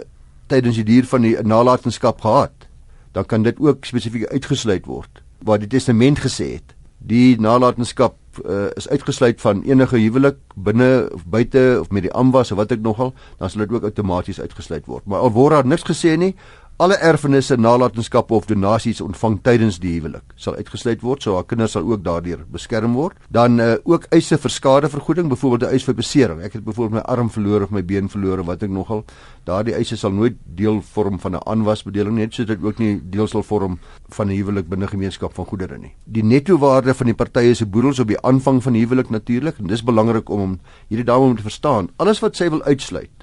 tydens 0.50 0.78
die 0.80 0.86
duur 0.86 1.06
van 1.06 1.22
die 1.22 1.36
nalatenskap 1.46 2.22
gehad, 2.22 2.66
dan 3.14 3.26
kan 3.26 3.42
dit 3.46 3.58
ook 3.58 3.86
spesifiek 3.86 4.26
uitgesluit 4.30 4.86
word. 4.86 5.22
Waar 5.46 5.58
die 5.62 5.70
testament 5.70 6.18
gesê 6.18 6.56
het, 6.58 6.74
die 6.98 7.38
nalatenskap 7.38 8.16
uh, 8.44 8.70
is 8.78 8.88
uitgesluit 8.88 9.40
van 9.40 9.62
enige 9.62 9.96
huwelik 9.96 10.36
binne 10.54 11.08
of 11.14 11.26
buite 11.26 11.78
of 11.80 11.90
met 11.90 12.02
die 12.06 12.12
aanwas 12.14 12.52
of 12.52 12.58
wat 12.60 12.72
ek 12.72 12.82
nogal, 12.84 13.14
dan 13.38 13.50
sal 13.50 13.64
dit 13.64 13.72
ook 13.72 13.88
outomaties 13.88 14.40
uitgesluit 14.40 14.86
word. 14.86 15.06
Maar 15.06 15.26
al 15.26 15.32
word 15.34 15.56
daar 15.56 15.66
niks 15.66 15.86
gesê 15.88 16.16
nie, 16.16 16.34
alle 16.80 16.96
erfenisse, 17.04 17.56
nalatenskappe 17.60 18.32
of 18.32 18.46
donasies 18.48 19.02
ontvang 19.04 19.34
tydens 19.44 19.76
die 19.82 19.90
huwelik 19.98 20.30
sal 20.40 20.54
uitgesluit 20.56 21.02
word, 21.04 21.20
so 21.20 21.34
haar 21.36 21.44
kinders 21.44 21.74
sal 21.76 21.84
ook 21.84 22.00
daardeur 22.06 22.46
beskerm 22.48 22.94
word. 22.96 23.18
Dan 23.28 23.60
uh, 23.60 23.74
ook 23.84 24.06
eise 24.16 24.38
vir 24.40 24.54
skadevergoeding, 24.54 25.28
byvoorbeeld 25.28 25.68
'n 25.68 25.74
eis 25.76 25.84
vir 25.84 25.94
besering. 25.98 26.40
Ek 26.40 26.56
het 26.56 26.64
byvoorbeeld 26.64 27.02
my 27.02 27.04
arm 27.04 27.28
verloor 27.28 27.62
of 27.62 27.70
my 27.70 27.84
been 27.84 28.08
verloor 28.08 28.40
of 28.40 28.46
wat 28.46 28.62
ek 28.62 28.70
nogal. 28.70 29.04
Daardie 29.44 29.74
eise 29.74 29.96
sal 29.96 30.10
nooit 30.10 30.40
deel 30.56 30.80
vorm 30.80 31.20
van 31.20 31.36
'n 31.36 31.44
aanwasbedeling 31.44 32.16
net 32.16 32.32
soos 32.32 32.46
dit 32.46 32.62
ook 32.62 32.78
nie 32.78 33.00
deel 33.04 33.26
sal 33.26 33.42
vorm 33.42 33.78
van 34.08 34.26
'n 34.28 34.36
huwelik 34.36 34.68
binne 34.68 34.86
gemeenskap 34.86 35.34
van 35.34 35.44
goedere 35.44 35.78
nie. 35.78 35.92
Die 36.04 36.24
netto 36.24 36.56
waarde 36.58 36.94
van 36.94 37.06
die 37.06 37.14
partye 37.14 37.54
se 37.54 37.66
boedels 37.66 38.00
op 38.00 38.08
die 38.08 38.20
aanvang 38.22 38.62
van 38.62 38.72
die 38.72 38.86
huwelik 38.86 39.10
natuurlik 39.10 39.58
en 39.58 39.66
dis 39.66 39.84
belangrik 39.84 40.30
om 40.30 40.58
hierdie 40.88 41.04
dame 41.04 41.26
moet 41.26 41.40
verstaan. 41.40 41.90
Alles 41.96 42.20
wat 42.20 42.36
sy 42.36 42.48
wil 42.48 42.62
uitsluit 42.62 43.19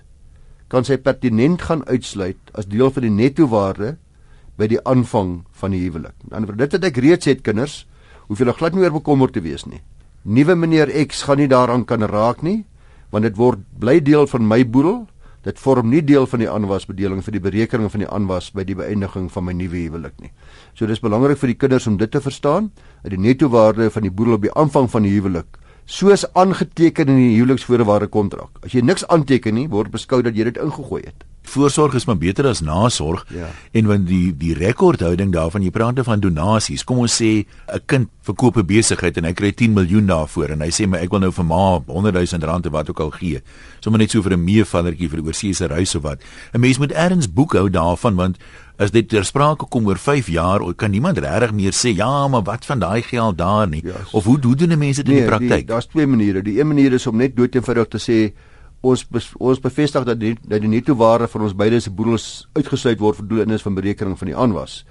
kan 0.72 0.88
sy 0.88 0.98
pertinent 1.00 1.64
gaan 1.68 1.84
uitsluit 1.88 2.52
as 2.58 2.68
deel 2.68 2.92
van 2.92 3.08
die 3.08 3.14
netto 3.14 3.48
waarde 3.52 3.96
by 4.58 4.68
die 4.68 4.80
aanvang 4.90 5.44
van 5.60 5.76
die 5.76 5.84
huwelik. 5.86 6.16
Aan 6.28 6.30
die 6.30 6.38
ander 6.40 6.58
dit 6.60 6.74
wat 6.76 6.88
ek 6.90 6.98
reeds 7.04 7.30
het 7.30 7.44
kinders, 7.46 7.86
hoef 8.28 8.42
julle 8.42 8.56
glad 8.58 8.76
nie 8.76 8.84
oor 8.84 8.98
bekommerd 8.98 9.38
te 9.38 9.44
wees 9.46 9.68
nie. 9.70 9.80
Nuwe 10.28 10.58
meneer 10.60 10.92
X 11.08 11.24
gaan 11.28 11.40
nie 11.40 11.48
daaraan 11.48 11.86
kan 11.88 12.04
raak 12.04 12.42
nie, 12.44 12.66
want 13.14 13.24
dit 13.24 13.38
word 13.38 13.62
bly 13.80 14.02
deel 14.04 14.28
van 14.28 14.48
my 14.48 14.64
boedel. 14.68 15.06
Dit 15.48 15.62
vorm 15.64 15.88
nie 15.88 16.02
deel 16.04 16.26
van 16.28 16.42
die 16.44 16.50
aanwasbedeling 16.52 17.22
vir 17.24 17.38
die 17.38 17.44
berekening 17.46 17.92
van 17.94 18.02
die 18.04 18.10
aanwas 18.12 18.50
by 18.52 18.66
die 18.68 18.76
beëindiging 18.76 19.30
van 19.32 19.46
my 19.48 19.54
nuwe 19.56 19.86
huwelik 19.86 20.18
nie. 20.20 20.34
So 20.76 20.90
dis 20.90 21.00
belangrik 21.00 21.40
vir 21.40 21.54
die 21.54 21.60
kinders 21.62 21.88
om 21.88 21.96
dit 22.02 22.12
te 22.12 22.20
verstaan, 22.20 22.74
dat 23.06 23.14
die 23.14 23.22
netto 23.22 23.48
waarde 23.54 23.88
van 23.94 24.04
die 24.04 24.12
boedel 24.12 24.36
op 24.36 24.44
die 24.44 24.52
aanvang 24.52 24.90
van 24.92 25.08
die 25.08 25.14
huwelik 25.14 25.62
soos 25.88 26.26
aangeteken 26.36 27.08
in 27.08 27.16
die 27.22 27.34
huweliksvoorwaarde 27.38 28.12
kontrak. 28.12 28.60
As 28.66 28.76
jy 28.76 28.84
niks 28.84 29.08
aanteken 29.08 29.56
nie, 29.56 29.70
word 29.72 29.94
beskou 29.94 30.20
dat 30.26 30.36
jy 30.36 30.50
dit 30.50 30.60
ingegooi 30.60 31.06
het. 31.06 31.24
Voorsorg 31.48 31.94
is 31.96 32.04
maar 32.06 32.18
beter 32.20 32.50
as 32.50 32.60
nasorg. 32.60 33.24
Ja. 33.32 33.48
En 33.72 33.88
want 33.88 34.08
die 34.10 34.34
die 34.36 34.52
rekordhouding 34.58 35.32
daarvan, 35.32 35.64
jy 35.64 35.72
praat 35.72 36.02
van 36.04 36.20
donasies. 36.20 36.84
Kom 36.84 37.00
ons 37.06 37.16
sê 37.22 37.48
'n 37.72 37.82
kind 37.86 38.10
verkoop 38.22 38.58
'n 38.58 38.66
besigheid 38.66 39.18
en 39.18 39.24
hy 39.24 39.34
kry 39.34 39.52
10 39.52 39.74
miljoen 39.74 40.08
daarvoor 40.08 40.50
en 40.50 40.62
hy 40.62 40.70
sê 40.70 40.88
maar 40.88 41.00
ek 41.00 41.10
wil 41.10 41.20
nou 41.20 41.32
vir 41.32 41.46
ma 41.46 41.80
100 41.88 42.32
000 42.32 42.44
rand 42.44 42.66
of 42.66 42.72
wat 42.72 42.90
ook 42.90 43.00
al 43.00 43.12
gee. 43.12 43.42
Sommige 43.80 44.02
net 44.02 44.12
so 44.12 44.22
vir 44.22 44.34
'n 44.34 44.44
meevallertjie 44.44 45.10
vir 45.10 45.20
'n 45.20 45.26
oorseese 45.26 45.68
reis 45.68 45.96
of 45.96 46.04
wat. 46.04 46.20
'n 46.54 46.60
Mens 46.60 46.78
moet 46.80 46.92
erns 46.92 47.34
boekhou 47.34 47.70
daarvan 47.70 48.16
want 48.16 48.38
as 48.78 48.94
dit 48.94 49.08
ter 49.10 49.26
sprake 49.26 49.66
kom 49.74 49.88
oor 49.90 49.98
5 49.98 50.30
jaar, 50.30 50.62
kan 50.78 50.92
niemand 50.94 51.18
regtig 51.18 51.54
meer 51.58 51.74
sê 51.74 51.96
ja, 51.98 52.28
maar 52.28 52.44
wat 52.46 52.66
van 52.66 52.80
daai 52.80 53.02
geld 53.02 53.38
daar 53.38 53.68
nie? 53.68 53.82
Yes. 53.86 54.14
Of 54.14 54.26
hoe 54.30 54.38
hoe 54.44 54.56
doen 54.56 54.78
mense 54.78 55.04
dit 55.04 55.14
nee, 55.14 55.24
in 55.24 55.26
die 55.26 55.32
praktyk? 55.32 55.68
Daar's 55.68 55.90
twee 55.90 56.08
maniere. 56.08 56.42
Die 56.42 56.60
een 56.60 56.68
manier 56.68 56.94
is 56.94 57.08
om 57.08 57.18
net 57.18 57.36
dood 57.36 57.56
eenvoudig 57.56 57.88
te 57.88 58.02
sê 58.02 58.20
ons 58.86 59.06
ons 59.40 59.60
bevestig 59.60 60.06
dat 60.06 60.20
die 60.20 60.36
dat 60.44 60.62
die 60.62 60.70
netto 60.70 60.96
waarde 60.96 61.28
van 61.28 61.48
ons 61.48 61.56
beide 61.58 61.80
se 61.82 61.90
boedels 61.90 62.48
uitgesluit 62.54 63.00
word 63.00 63.18
vir 63.18 63.28
doeleindes 63.28 63.66
van 63.66 63.76
berekening 63.76 64.18
van 64.18 64.30
die 64.30 64.38
aanwas. 64.38 64.84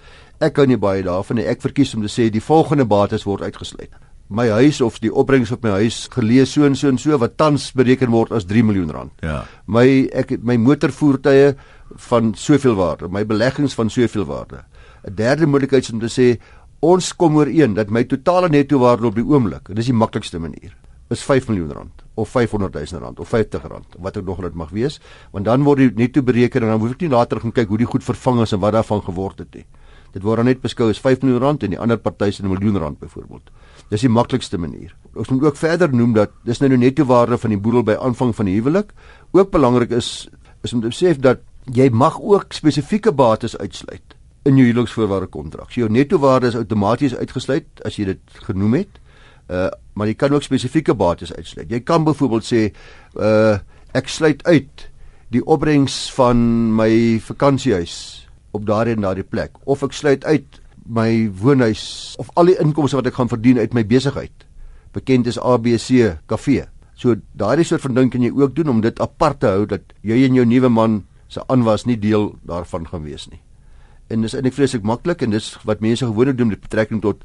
Ek 0.43 0.59
hou 0.59 0.67
nie 0.67 0.81
baie 0.81 1.05
daarvan 1.07 1.39
nie. 1.39 1.47
Ek 1.47 1.63
verkies 1.63 1.95
om 1.95 2.03
te 2.03 2.11
sê 2.11 2.29
die 2.31 2.43
volgende 2.43 2.85
bates 2.85 3.25
word 3.25 3.47
uitgesluit. 3.47 3.95
My 4.29 4.49
huis 4.51 4.81
of 4.83 4.99
die 4.99 5.13
opbrengs 5.15 5.53
op 5.55 5.63
my 5.63 5.77
huis 5.79 6.09
gelees 6.11 6.51
so 6.53 6.67
en 6.67 6.75
so 6.75 6.91
en 6.91 6.99
so 6.99 7.15
wat 7.23 7.37
tans 7.39 7.71
bereken 7.79 8.11
word 8.11 8.35
as 8.35 8.49
3 8.51 8.65
miljoen 8.67 8.91
rand. 8.91 9.13
Ja. 9.23 9.45
My 9.67 9.87
ek 10.13 10.35
my 10.43 10.59
motorvoertuie 10.59 11.55
van 11.95 12.35
soveel 12.35 12.75
waarde, 12.75 13.09
my 13.09 13.27
beleggings 13.27 13.75
van 13.75 13.91
soveel 13.91 14.25
waarde. 14.25 14.65
'n 15.05 15.15
Derde 15.15 15.47
moontlikheid 15.47 15.83
is 15.83 15.93
om 15.93 16.01
te 16.01 16.11
sê 16.11 16.41
ons 16.81 17.17
kom 17.17 17.37
ooreen 17.37 17.75
dat 17.75 17.91
my 17.91 18.05
totale 18.05 18.49
netto 18.49 18.79
waarde 18.79 19.07
op 19.07 19.15
die 19.15 19.25
oomblik, 19.25 19.69
en 19.69 19.75
dis 19.75 19.87
die 19.87 19.95
maklikste 19.95 20.39
manier, 20.39 20.77
is 21.09 21.23
5 21.23 21.49
miljoen 21.49 21.73
rand 21.73 22.05
of 22.15 22.29
500 22.29 22.75
000 22.91 23.03
rand 23.03 23.21
of 23.21 23.29
50 23.29 23.63
rand, 23.63 23.87
wat 23.99 24.17
ook 24.17 24.25
nog 24.25 24.41
dit 24.41 24.55
mag 24.55 24.71
wees, 24.71 25.01
want 25.31 25.45
dan 25.45 25.63
word 25.63 25.79
die 25.79 25.91
netto 25.95 26.23
bereken 26.23 26.63
en 26.63 26.69
dan 26.69 26.81
hoef 26.81 26.97
ek 26.97 27.01
nie 27.01 27.11
later 27.11 27.41
gaan 27.41 27.53
kyk 27.53 27.69
hoe 27.69 27.79
die 27.79 27.87
goed 27.87 28.05
vervang 28.05 28.41
is 28.41 28.53
en 28.53 28.61
wat 28.61 28.73
daarvan 28.73 29.03
geword 29.03 29.39
het 29.39 29.55
nie. 29.55 29.67
Dit 30.17 30.25
word 30.25 30.41
dan 30.41 30.49
net 30.49 30.63
beskou 30.63 30.89
as 30.91 31.01
5 31.03 31.23
miljoen 31.23 31.43
rand 31.43 31.65
en 31.67 31.75
die 31.75 31.81
ander 31.81 31.99
party 32.01 32.31
se 32.31 32.43
'n 32.43 32.49
miljoen 32.49 32.79
rand 32.79 32.99
byvoorbeeld. 32.99 33.51
Dis 33.91 34.01
die 34.01 34.09
maklikste 34.09 34.59
manier. 34.59 34.97
Ons 35.15 35.29
moet 35.29 35.43
ook 35.43 35.57
verder 35.57 35.95
noem 35.95 36.13
dat 36.13 36.31
dis 36.45 36.59
nou 36.59 36.69
die 36.71 36.79
netto 36.79 37.05
waarde 37.05 37.39
van 37.39 37.51
die 37.51 37.59
boedel 37.59 37.83
by 37.83 37.97
aanvang 38.01 38.35
van 38.35 38.45
die 38.45 38.55
huwelik. 38.55 38.93
Ook 39.33 39.51
belangrik 39.51 39.91
is 39.91 40.29
is 40.63 40.73
om 40.73 40.81
te 40.81 40.89
besef 40.89 41.19
dat 41.19 41.39
jy 41.75 41.89
mag 41.91 42.21
ook 42.21 42.53
spesifieke 42.55 43.13
bates 43.13 43.57
uitsluit 43.59 44.15
in 44.47 44.59
jou 44.61 44.67
huweliksvoorwaarde 44.69 45.27
kontrak. 45.27 45.73
Jou 45.75 45.89
netto 45.91 46.19
waarde 46.23 46.53
is 46.53 46.59
outomaties 46.59 47.17
uitgesluit 47.17 47.83
as 47.85 47.97
jy 47.99 48.13
dit 48.13 48.39
genoem 48.47 48.83
het. 48.83 49.01
Uh 49.51 49.71
maar 49.97 50.11
jy 50.11 50.15
kan 50.21 50.35
ook 50.35 50.45
spesifieke 50.45 50.93
bates 50.95 51.31
uitsluit. 51.33 51.71
Jy 51.73 51.81
kan 51.81 52.05
byvoorbeeld 52.05 52.45
sê 52.45 52.63
uh 53.17 53.57
ek 53.97 54.11
sluit 54.13 54.43
uit 54.45 54.83
die 55.33 55.41
opbrengs 55.41 56.13
van 56.13 56.37
my 56.77 57.17
vakansiehuis 57.25 57.95
op 58.53 58.67
daardie 58.69 58.93
en 58.95 59.07
daardie 59.07 59.25
plek 59.25 59.57
of 59.65 59.83
ek 59.83 59.97
sluit 59.97 60.25
uit 60.25 60.61
my 60.85 61.31
woonhuis 61.41 62.15
of 62.21 62.29
al 62.37 62.53
die 62.53 62.59
inkomste 62.61 63.01
wat 63.01 63.09
ek 63.09 63.17
gaan 63.17 63.33
verdien 63.33 63.59
uit 63.59 63.73
my 63.75 63.87
besigheid. 63.89 64.47
Bekend 64.93 65.27
is 65.27 65.41
ABC 65.41 66.13
kafee. 66.31 66.69
So 66.95 67.17
daardie 67.33 67.65
soort 67.65 67.87
van 67.89 67.97
ding 67.97 68.13
kan 68.13 68.23
jy 68.23 68.31
ook 68.37 68.55
doen 68.55 68.69
om 68.77 68.85
dit 68.85 69.01
apart 69.01 69.41
te 69.41 69.51
hou 69.51 69.67
dat 69.67 69.97
jy 70.07 70.23
en 70.29 70.37
jou 70.39 70.45
nuwe 70.47 70.69
man 70.69 71.03
se 71.37 71.45
aanwas 71.53 71.85
nie 71.85 71.99
deel 72.01 72.33
daarvan 72.49 72.89
gaan 72.89 73.05
wees 73.05 73.29
nie. 73.29 73.43
En 74.09 74.23
dis 74.25 74.37
eintlik 74.37 74.57
vreeslik 74.57 74.87
maklik 74.87 75.25
en 75.27 75.35
dis 75.35 75.51
wat 75.69 75.83
mense 75.85 76.07
gewoonlik 76.07 76.39
doen 76.39 76.55
met 76.55 76.63
betrekking 76.65 77.03
tot 77.03 77.23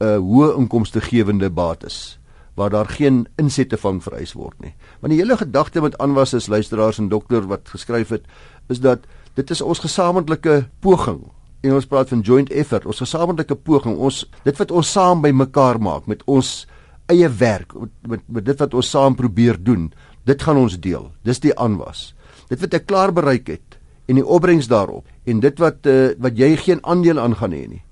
'n 0.00 0.04
uh, 0.04 0.18
hoë 0.18 0.56
inkomste 0.58 1.00
gewende 1.00 1.50
bates 1.50 2.18
waar 2.54 2.70
daar 2.70 2.86
geen 2.86 3.26
insette 3.36 3.76
van 3.76 4.00
vereis 4.00 4.32
word 4.32 4.54
nie. 4.60 4.74
Want 5.00 5.12
die 5.12 5.20
hele 5.20 5.36
gedagte 5.36 5.80
met 5.80 5.98
aanwas 5.98 6.34
is 6.34 6.46
luisteraars 6.46 6.98
en 6.98 7.08
dokter 7.08 7.46
wat 7.46 7.68
geskryf 7.68 8.08
het 8.08 8.26
is 8.68 8.80
dat 8.80 9.06
dit 9.34 9.50
is 9.50 9.60
ons 9.60 9.78
gesamentlike 9.78 10.68
poging 10.80 11.20
en 11.60 11.74
ons 11.74 11.86
praat 11.86 12.08
van 12.08 12.20
joint 12.20 12.50
effort, 12.50 12.86
ons 12.86 12.98
gesamentlike 12.98 13.54
poging, 13.54 13.96
ons 13.96 14.24
dit 14.44 14.56
wat 14.58 14.70
ons 14.70 14.92
saam 14.92 15.22
by 15.22 15.32
mekaar 15.32 15.80
maak 15.80 16.06
met 16.06 16.22
ons 16.26 16.66
eie 17.06 17.28
werk, 17.28 17.72
met, 18.06 18.20
met 18.26 18.44
dit 18.44 18.58
wat 18.58 18.74
ons 18.74 18.90
saam 18.90 19.14
probeer 19.14 19.58
doen, 19.60 19.92
dit 20.24 20.42
gaan 20.42 20.56
ons 20.56 20.78
deel. 20.80 21.10
Dis 21.22 21.40
die 21.40 21.58
aanwas 21.58 22.14
dit 22.48 22.60
wat 22.60 22.74
ek 22.74 22.86
klaar 22.86 23.12
bereik 23.12 23.48
het 23.48 23.78
en 24.06 24.20
die 24.20 24.26
opbrengs 24.26 24.68
daarop 24.68 25.08
en 25.24 25.40
dit 25.40 25.58
wat 25.62 25.86
uh, 25.86 26.12
wat 26.18 26.38
jy 26.38 26.54
geen 26.60 26.82
aandeel 26.82 27.20
aan 27.20 27.36
gaan 27.36 27.52
hê 27.56 27.64
nie. 27.68 27.82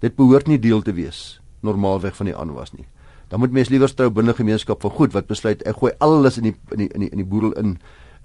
Dit 0.00 0.16
behoort 0.16 0.48
nie 0.50 0.60
deel 0.60 0.82
te 0.82 0.92
wees 0.92 1.40
normaalweg 1.64 2.16
van 2.16 2.28
die 2.28 2.36
aanwas 2.36 2.74
nie. 2.76 2.86
Dan 3.28 3.40
moet 3.40 3.54
mens 3.56 3.70
liewer 3.72 3.94
trou 3.94 4.10
binne 4.12 4.34
gemeenskap 4.36 4.82
van 4.84 4.92
goed 4.92 5.14
wat 5.16 5.26
besluit 5.30 5.62
ek 5.64 5.80
gooi 5.80 5.94
alles 6.04 6.36
in 6.38 6.50
die 6.50 6.56
in 6.76 6.84
die 6.84 6.90
in 6.92 7.06
die, 7.06 7.10
in 7.10 7.22
die 7.22 7.28
boedel 7.28 7.56
in 7.60 7.78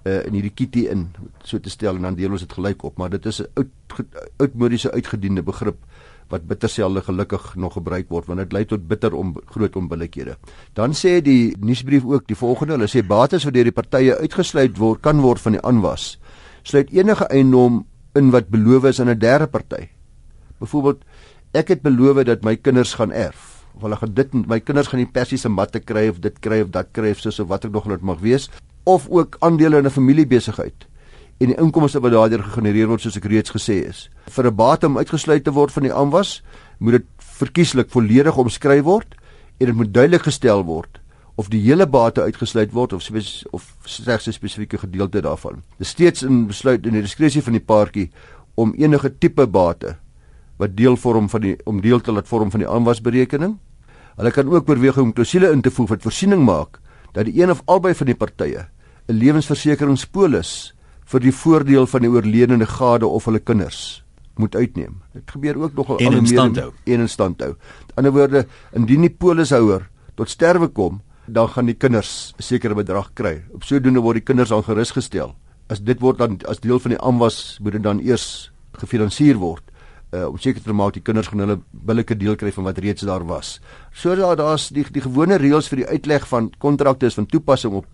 uh, 0.04 0.20
in 0.26 0.36
hierdie 0.36 0.52
kitty 0.54 0.86
in 0.92 1.08
so 1.44 1.58
te 1.58 1.72
stel 1.72 1.96
en 1.96 2.08
dan 2.08 2.18
deel 2.18 2.32
ons 2.32 2.44
dit 2.44 2.52
gelyk 2.52 2.84
op, 2.84 2.98
maar 2.98 3.10
dit 3.10 3.26
is 3.26 3.40
'n 3.40 3.48
oud 3.54 4.16
oudmodiese 4.36 4.92
uitgediende 4.92 5.42
begrip 5.42 5.78
wat 6.30 6.46
bitterselde 6.46 7.02
gelukkig 7.02 7.54
nog 7.56 7.74
gebruik 7.74 8.08
word 8.08 8.26
want 8.26 8.38
dit 8.44 8.52
lei 8.52 8.64
tot 8.64 8.86
bitter 8.88 9.14
om 9.14 9.34
groot 9.50 9.76
onbillikhede. 9.76 10.36
Dan 10.74 10.94
sê 10.94 11.20
die 11.22 11.56
nuusbrief 11.58 12.04
ook 12.04 12.26
die 12.28 12.38
volgende, 12.38 12.78
hulle 12.78 12.88
sê 12.90 13.02
bates 13.06 13.44
wat 13.44 13.54
deur 13.54 13.70
die 13.70 13.74
partye 13.74 14.16
uitgesluit 14.22 14.78
word 14.78 15.02
kan 15.02 15.20
word 15.20 15.42
van 15.42 15.58
die 15.58 15.64
aanwas. 15.66 16.18
Sluit 16.62 16.90
enige 16.94 17.26
eiendom 17.30 17.84
in 18.14 18.30
wat 18.30 18.50
beloof 18.50 18.84
is 18.84 19.00
aan 19.00 19.10
'n 19.10 19.18
derde 19.18 19.46
party. 19.46 19.88
Byvoorbeeld 20.60 21.04
ek 21.52 21.68
het 21.68 21.82
beloof 21.82 22.24
dat 22.24 22.44
my 22.44 22.56
kinders 22.56 22.94
gaan 22.94 23.12
erf 23.12 23.60
of 23.74 23.82
hulle 23.82 23.96
gaan 23.96 24.14
dit 24.14 24.34
my 24.46 24.60
kinders 24.60 24.90
gaan 24.90 25.02
die 25.02 25.12
persiese 25.12 25.48
matte 25.48 25.80
kry 25.80 26.08
of 26.10 26.20
dit 26.20 26.38
kry 26.44 26.60
of 26.64 26.70
dat 26.74 26.92
kry 26.92 27.10
of 27.14 27.22
so 27.22 27.30
so 27.30 27.46
wat 27.46 27.64
ek 27.64 27.72
nog 27.72 27.86
net 27.86 28.02
mag 28.02 28.20
wees 28.20 28.50
of 28.84 29.08
ook 29.08 29.36
aandele 29.40 29.78
in 29.78 29.86
'n 29.86 29.90
familiebesigheid 29.90 30.86
en 31.40 31.48
die 31.48 31.56
inkomste 31.56 32.00
wat 32.04 32.12
daardeur 32.12 32.42
gegenereer 32.44 32.88
word 32.90 33.00
soos 33.00 33.16
ek 33.16 33.28
reeds 33.32 33.52
gesê 33.54 33.80
is. 33.88 34.08
Vir 34.28 34.46
'n 34.46 34.56
bate 34.56 34.86
om 34.86 34.98
uitgesluit 34.98 35.44
te 35.44 35.52
word 35.52 35.72
van 35.72 35.82
die 35.82 35.92
aanwas, 35.92 36.42
moet 36.78 36.92
dit 36.92 37.06
verkieslik 37.18 37.90
volledig 37.90 38.36
omskryf 38.36 38.84
word 38.84 39.14
en 39.58 39.66
dit 39.66 39.74
moet 39.74 39.92
duidelik 39.92 40.22
gestel 40.22 40.64
word 40.64 41.00
of 41.40 41.48
die 41.48 41.60
hele 41.60 41.86
bate 41.86 42.20
uitgesluit 42.20 42.72
word 42.72 42.92
of 42.92 43.08
of 43.52 43.76
slegs 43.84 44.28
'n 44.28 44.32
spesifieke 44.32 44.78
gedeelte 44.78 45.20
daarvan. 45.20 45.62
Dit 45.78 45.86
steeds 45.86 46.22
in 46.22 46.46
besluit 46.46 46.86
in 46.86 46.92
die 46.92 47.02
diskresie 47.02 47.42
van 47.42 47.52
die 47.52 47.64
paartjie 47.64 48.10
om 48.54 48.74
enige 48.76 49.18
tipe 49.18 49.46
bate 49.46 49.96
wat 50.58 50.76
deel 50.76 50.96
vorm 50.96 51.28
van 51.28 51.40
die 51.40 51.56
om 51.64 51.80
deel 51.80 52.00
te 52.00 52.12
laat 52.12 52.28
vorm 52.28 52.50
van 52.50 52.60
die 52.60 52.68
aanwasberekening. 52.68 53.58
Hulle 54.16 54.30
kan 54.30 54.48
ook 54.48 54.68
oorweeg 54.68 54.98
om 54.98 55.12
klousule 55.12 55.50
in 55.50 55.62
te 55.62 55.70
voeg 55.70 55.88
wat 55.88 56.02
voorsiening 56.02 56.44
maak 56.44 56.80
dat 57.12 57.24
die 57.24 57.42
een 57.42 57.50
of 57.50 57.62
albei 57.64 57.94
van 57.94 58.06
die 58.06 58.14
partye 58.14 58.66
'n 59.08 59.12
lewensversekeringspolis 59.12 60.74
vir 61.10 61.24
die 61.24 61.34
voordeel 61.34 61.88
van 61.90 62.04
die 62.04 62.10
oorledene 62.10 62.66
gade 62.70 63.06
of 63.06 63.26
hulle 63.26 63.40
kinders 63.42 64.02
moet 64.40 64.54
uitneem. 64.56 65.00
Dit 65.12 65.30
gebeur 65.34 65.58
ook 65.58 65.74
nogal 65.76 65.98
al 65.98 66.04
meer 66.04 66.20
in 66.86 67.08
stand 67.08 67.42
hou. 67.42 67.54
In 67.90 68.00
ander 68.00 68.14
woorde, 68.14 68.44
indien 68.76 69.04
die 69.04 69.12
polishouer 69.12 69.88
tot 70.16 70.30
sterwe 70.30 70.68
kom, 70.68 71.00
dan 71.26 71.48
gaan 71.48 71.66
die 71.66 71.74
kinders 71.74 72.34
'n 72.38 72.42
sekere 72.42 72.74
bedrag 72.74 73.10
kry. 73.14 73.42
Op 73.52 73.64
sodoende 73.64 74.00
word 74.00 74.14
die 74.14 74.24
kinders 74.24 74.50
al 74.50 74.62
gerus 74.62 74.90
gestel. 74.90 75.34
As 75.68 75.80
dit 75.80 76.00
word 76.00 76.18
dan 76.18 76.38
as 76.48 76.60
deel 76.60 76.78
van 76.78 76.90
die 76.90 77.00
aanwas 77.00 77.58
moet 77.60 77.72
dit 77.72 77.82
dan 77.82 78.00
eers 78.00 78.50
gefinansier 78.72 79.36
word 79.36 79.62
uh, 80.14 80.26
om 80.26 80.38
seker 80.38 80.62
te 80.62 80.74
maak 80.74 80.94
die 80.96 81.04
kinders 81.04 81.30
gaan 81.30 81.44
hulle 81.44 81.58
billike 81.70 82.16
deel 82.18 82.36
kry 82.36 82.52
van 82.54 82.64
wat 82.64 82.78
reeds 82.78 83.06
daar 83.06 83.24
was. 83.26 83.58
So 83.92 84.14
daar 84.16 84.36
daar's 84.36 84.68
die 84.74 84.84
die 84.90 85.02
gewone 85.02 85.38
reëls 85.38 85.68
vir 85.68 85.84
die 85.84 85.86
uitleg 85.86 86.26
van 86.28 86.50
kontrakte 86.58 87.06
is 87.06 87.18
van 87.18 87.26
toepassing 87.26 87.74
op 87.74 87.86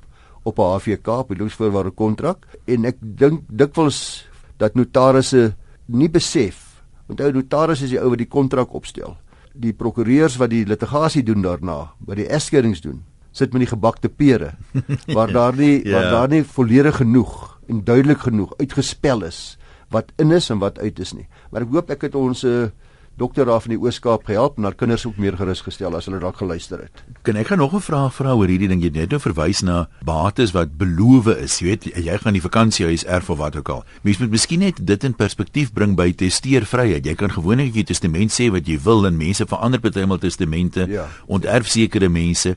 op 0.46 0.58
'n 0.58 0.62
HVK, 0.62 1.08
op 1.08 1.30
'n 1.30 1.38
lewensvoorwaarde 1.38 1.90
kontrak 1.90 2.46
en 2.64 2.84
ek 2.84 2.96
dink 3.00 3.42
dikwels 3.48 4.28
dat 4.56 4.74
notarisse 4.74 5.54
nie 5.86 6.08
besef. 6.08 6.82
Onthou 7.06 7.32
notaris 7.32 7.82
is 7.82 7.90
die 7.90 8.00
ou 8.00 8.08
wat 8.08 8.18
die 8.18 8.30
kontrak 8.30 8.72
opstel. 8.74 9.16
Die 9.54 9.72
prokureurs 9.72 10.36
wat 10.36 10.50
die 10.50 10.64
litigasie 10.66 11.22
doen 11.22 11.42
daarna, 11.42 11.92
wat 11.98 12.16
die 12.16 12.28
egskeidings 12.28 12.80
doen, 12.80 13.02
sit 13.32 13.52
met 13.52 13.60
die 13.60 13.74
gebakte 13.74 14.08
pere 14.08 14.54
waar 15.16 15.32
daar 15.32 15.56
nie 15.56 15.84
ja. 15.84 15.92
waar 15.92 16.10
daar 16.10 16.28
nie 16.28 16.44
volledig 16.44 16.96
genoeg 16.96 17.60
en 17.68 17.84
duidelik 17.84 18.18
genoeg 18.18 18.52
uitgespel 18.56 19.24
is 19.24 19.58
wat 19.88 20.12
in 20.16 20.30
is 20.30 20.50
en 20.50 20.58
wat 20.58 20.78
uit 20.78 20.98
is 20.98 21.12
nie. 21.12 21.26
Maar 21.50 21.62
ek 21.62 21.72
hoop 21.74 21.90
ek 21.90 22.08
het 22.08 22.14
ons 22.14 22.44
uh, 22.44 22.66
dokter 23.16 23.48
daar 23.48 23.60
van 23.64 23.72
die 23.72 23.80
Ooskaap 23.80 24.26
gehelp 24.28 24.58
en 24.58 24.68
haar 24.68 24.74
kinders 24.76 25.06
ook 25.06 25.16
meer 25.16 25.36
gerus 25.36 25.62
gestel 25.64 25.96
as 25.96 26.08
hulle 26.08 26.20
dalk 26.20 26.36
geluister 26.36 26.82
het. 26.84 27.02
Kan 27.24 27.36
ek 27.40 27.46
gaan 27.46 27.58
nog 27.58 27.74
'n 27.74 27.80
vraag 27.80 28.14
vra 28.14 28.34
oor 28.34 28.48
hierdie 28.48 28.68
ding 28.68 28.82
jy 28.82 28.90
net 28.92 29.10
nou 29.10 29.20
verwys 29.20 29.62
na 29.62 29.88
bates 30.04 30.52
wat 30.52 30.76
beloof 30.76 31.26
is. 31.26 31.58
Jy 31.58 31.66
weet 31.66 31.84
jy 31.84 32.18
gaan 32.18 32.32
die 32.32 32.42
vakansiehuis 32.42 33.04
erf 33.04 33.30
of 33.30 33.38
wat 33.38 33.56
ook 33.56 33.68
al. 33.68 33.84
Mens 34.02 34.18
moet 34.18 34.30
miskien 34.30 34.58
net 34.58 34.86
dit 34.86 35.04
in 35.04 35.14
perspektief 35.14 35.72
bring 35.72 35.96
by 35.96 36.12
testeervryheid. 36.12 37.04
Jy 37.04 37.14
kan 37.14 37.30
gewoonlik 37.30 37.74
jy 37.74 37.84
testament 37.84 38.30
sê 38.30 38.50
wat 38.50 38.66
jy 38.66 38.78
wil 38.82 39.06
en 39.06 39.16
mense 39.16 39.46
verander 39.46 39.80
partymal 39.80 40.18
testamente. 40.18 40.86
Ja. 40.88 41.08
Onterf 41.26 41.66
sekere 41.66 42.08
mense 42.08 42.56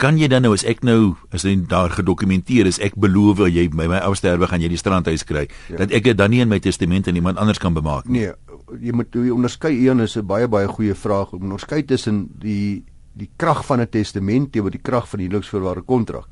kan 0.00 0.16
jy 0.16 0.30
dan 0.32 0.46
nou 0.46 0.54
as 0.56 0.64
ek 0.64 0.80
nou 0.86 1.16
as 1.34 1.44
dit 1.44 1.66
daar 1.68 1.92
gedokumenteer 1.92 2.66
is 2.66 2.80
ek 2.80 2.96
beloof 2.96 3.42
jy 3.52 3.68
by 3.68 3.86
my 3.90 4.00
ou 4.08 4.14
sterwe 4.16 4.48
gaan 4.48 4.62
jy 4.64 4.70
die 4.72 4.80
strandhuis 4.80 5.26
kry 5.28 5.46
ja. 5.68 5.76
dat 5.82 5.92
ek 5.92 6.04
dit 6.04 6.16
dan 6.16 6.32
nie 6.32 6.40
in 6.40 6.48
my 6.48 6.58
testament 6.58 7.08
aan 7.08 7.20
iemand 7.20 7.36
anders 7.38 7.60
kan 7.60 7.76
bemaak 7.76 8.08
nie. 8.08 8.24
Nee, 8.24 8.32
jy 8.80 8.92
moet 8.94 9.14
jy 9.14 9.30
onderskei 9.34 9.72
een 9.86 10.00
is 10.00 10.16
'n 10.16 10.26
baie 10.26 10.48
baie 10.48 10.68
goeie 10.68 10.94
vraag 10.94 11.32
om 11.32 11.42
onderskei 11.42 11.82
tussen 11.84 12.28
die 12.38 12.84
die 13.12 13.30
krag 13.36 13.64
van 13.66 13.80
'n 13.80 13.88
testament 13.88 14.52
teenoor 14.52 14.70
die 14.70 14.82
krag 14.82 15.08
van 15.08 15.18
die 15.18 15.28
huweliksvoorwaarde 15.28 15.82
kontrak. 15.82 16.28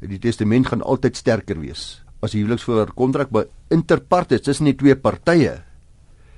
Die 0.00 0.18
testament 0.18 0.66
gaan 0.66 0.82
altyd 0.82 1.16
sterker 1.16 1.60
wees 1.60 2.02
as 2.22 2.32
die 2.32 2.42
huweliksvoorwaarde 2.42 2.94
kontrak 2.94 3.30
by 3.30 3.44
interpartes 3.70 4.40
tussen 4.40 4.70
die 4.70 4.76
twee 4.78 4.96
partye. 4.96 5.62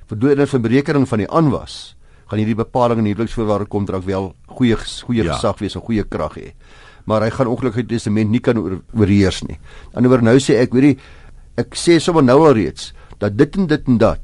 Verdoening 0.09 0.49
van 0.49 0.63
berekening 0.63 1.09
van 1.09 1.19
die 1.19 1.31
aanwas 1.31 1.97
gaan 2.27 2.41
hierdie 2.41 2.57
bepaling 2.57 2.99
in 2.99 3.05
die 3.05 3.13
huweliksvoorwaarde 3.13 3.69
kontrak 3.69 4.05
wel 4.05 4.33
goeie 4.57 4.77
goeie 4.77 5.25
ja. 5.25 5.35
gesag 5.35 5.61
wees 5.61 5.77
en 5.77 5.85
goeie 5.85 6.05
krag 6.05 6.39
hê. 6.41 6.53
Maar 7.05 7.27
hy 7.27 7.31
gaan 7.31 7.53
ongelukkig 7.53 7.85
die 7.85 7.97
testament 7.97 8.31
nie 8.31 8.41
kan 8.41 8.59
oor, 8.59 8.79
oorheers 8.97 9.43
nie. 9.45 9.59
Anderswoorde 9.93 10.25
nou 10.25 10.39
sê 10.41 10.57
ek, 10.63 10.73
weet 10.73 10.85
jy, 10.85 10.95
ek 11.61 11.77
sê 11.77 11.99
sommer 12.01 12.25
nou 12.25 12.41
al 12.47 12.57
reeds 12.57 12.95
dat 13.21 13.37
dit 13.37 13.57
en 13.61 13.69
dit 13.69 13.89
en 13.93 13.99
dat 14.01 14.24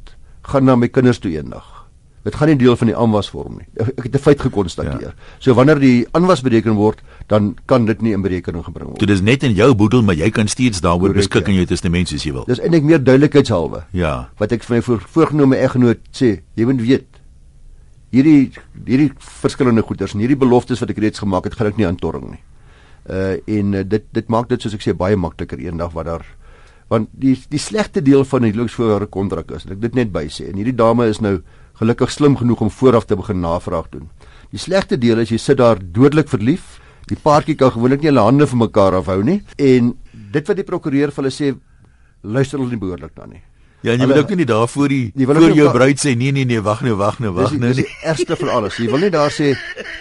gaan 0.51 0.67
na 0.69 0.77
my 0.77 0.89
kinders 0.89 1.19
toe 1.23 1.33
eendag. 1.33 1.81
Dit 2.21 2.35
gaan 2.37 2.51
nie 2.53 2.59
deel 2.61 2.77
van 2.77 2.91
die 2.91 2.97
aanwas 2.97 3.31
vorm 3.33 3.57
nie. 3.63 3.67
Ek 3.81 4.05
het 4.05 4.15
'n 4.15 4.19
feit 4.19 4.41
gekonstateer. 4.41 5.01
Ja. 5.01 5.13
So 5.39 5.55
wanneer 5.55 5.79
die 5.81 6.07
aanwas 6.13 6.43
bereken 6.43 6.75
word, 6.75 7.01
dan 7.29 7.57
kan 7.67 7.87
dit 7.87 8.03
nie 8.03 8.13
in 8.13 8.21
berekening 8.23 8.65
gebring 8.65 8.89
word. 8.89 9.01
Dit 9.01 9.11
is 9.11 9.21
net 9.21 9.43
in 9.43 9.55
jou 9.55 9.75
boedel, 9.75 10.03
maar 10.03 10.15
jy 10.15 10.31
kan 10.31 10.49
steeds 10.49 10.81
daaroor 10.81 11.15
beskik 11.15 11.47
ja. 11.47 11.49
in 11.49 11.55
jou 11.55 11.67
testament 11.67 12.09
soos 12.09 12.23
jy 12.23 12.33
wil. 12.33 12.45
Dis 12.45 12.61
eintlik 12.61 12.83
meer 12.83 13.03
duidelikheidshalwe. 13.03 13.85
Ja. 13.93 14.29
Wat 14.37 14.53
ek 14.53 14.63
vir 14.63 14.77
my 14.77 14.83
voor, 14.83 15.01
voorgenome 15.01 15.57
eggenoot 15.57 15.99
sê, 16.13 16.43
jy 16.55 16.65
moet 16.65 16.81
weet, 16.81 17.21
hierdie 18.11 18.51
hierdie 18.85 19.11
verskillende 19.19 19.83
goederes 19.83 20.15
en 20.15 20.21
hierdie 20.21 20.39
beloftes 20.39 20.81
wat 20.83 20.91
ek 20.91 20.99
reeds 20.99 21.23
gemaak 21.23 21.45
het, 21.45 21.55
gaan 21.55 21.71
ek 21.71 21.79
nie 21.81 21.87
aantorring 21.87 22.31
nie. 22.35 22.43
Uh 23.09 23.39
en 23.47 23.75
uh, 23.75 23.83
dit 23.87 24.05
dit 24.13 24.29
maak 24.29 24.49
dit 24.49 24.61
soos 24.61 24.75
ek 24.75 24.83
sê 24.85 24.93
baie 24.97 25.17
makliker 25.17 25.59
eendag 25.59 25.95
wat 25.97 26.07
daar 26.07 26.27
want 26.91 27.11
die 27.13 27.37
die 27.51 27.63
slegte 27.63 28.03
deel 28.03 28.25
van 28.27 28.47
die 28.47 28.55
luksvoorwaarde 28.57 29.11
kontrak 29.15 29.51
is, 29.55 29.67
ek 29.71 29.81
dit 29.83 29.97
net 29.99 30.11
by 30.13 30.27
sê 30.29 30.49
en 30.51 30.59
hierdie 30.59 30.77
dame 30.77 31.07
is 31.11 31.23
nou 31.23 31.39
gelukkig 31.81 32.11
slim 32.13 32.37
genoeg 32.37 32.67
om 32.67 32.71
vooraf 32.71 33.07
te 33.09 33.17
begin 33.17 33.41
navraag 33.41 33.89
doen. 33.95 34.09
Die 34.51 34.61
slegte 34.61 34.99
deel 34.99 35.23
is 35.23 35.31
jy 35.31 35.39
sit 35.39 35.61
daar 35.61 35.79
dodelik 35.81 36.29
verlief. 36.29 36.81
Die 37.09 37.19
paartjie 37.19 37.57
kan 37.59 37.73
gewoonlik 37.75 38.03
nie 38.03 38.11
hulle 38.11 38.27
hande 38.27 38.47
van 38.47 38.65
mekaar 38.67 38.99
afhou 38.99 39.23
nie 39.25 39.41
en 39.57 39.95
dit 40.35 40.51
wat 40.51 40.59
die 40.59 40.67
prokureur 40.67 41.15
vir 41.15 41.23
hulle 41.23 41.35
sê 41.35 41.55
luister 42.23 42.59
hulle 42.59 42.75
nie 42.75 42.83
behoorlik 42.83 43.15
na 43.17 43.31
nie. 43.31 43.43
Ja, 43.81 43.95
jy 43.97 44.07
wil 44.07 44.19
ook 44.21 44.33
nie 44.37 44.45
daar 44.45 44.69
voor 44.69 44.93
die 44.93 45.27
voor 45.27 45.55
jou 45.57 45.71
bruid 45.73 46.01
sê 46.03 46.13
nee 46.17 46.33
nee 46.37 46.45
nee, 46.45 46.61
wag 46.61 46.83
nou, 46.85 46.95
wag 47.01 47.19
nou, 47.19 47.33
wag 47.33 47.55
nou. 47.57 47.71
Dis 47.73 47.81
die 47.81 47.95
eerste 48.05 48.37
van 48.37 48.51
alles. 48.53 48.77
Jy 48.77 48.91
wil 48.93 49.07
nie 49.07 49.13
daar 49.15 49.33
sê 49.33 49.55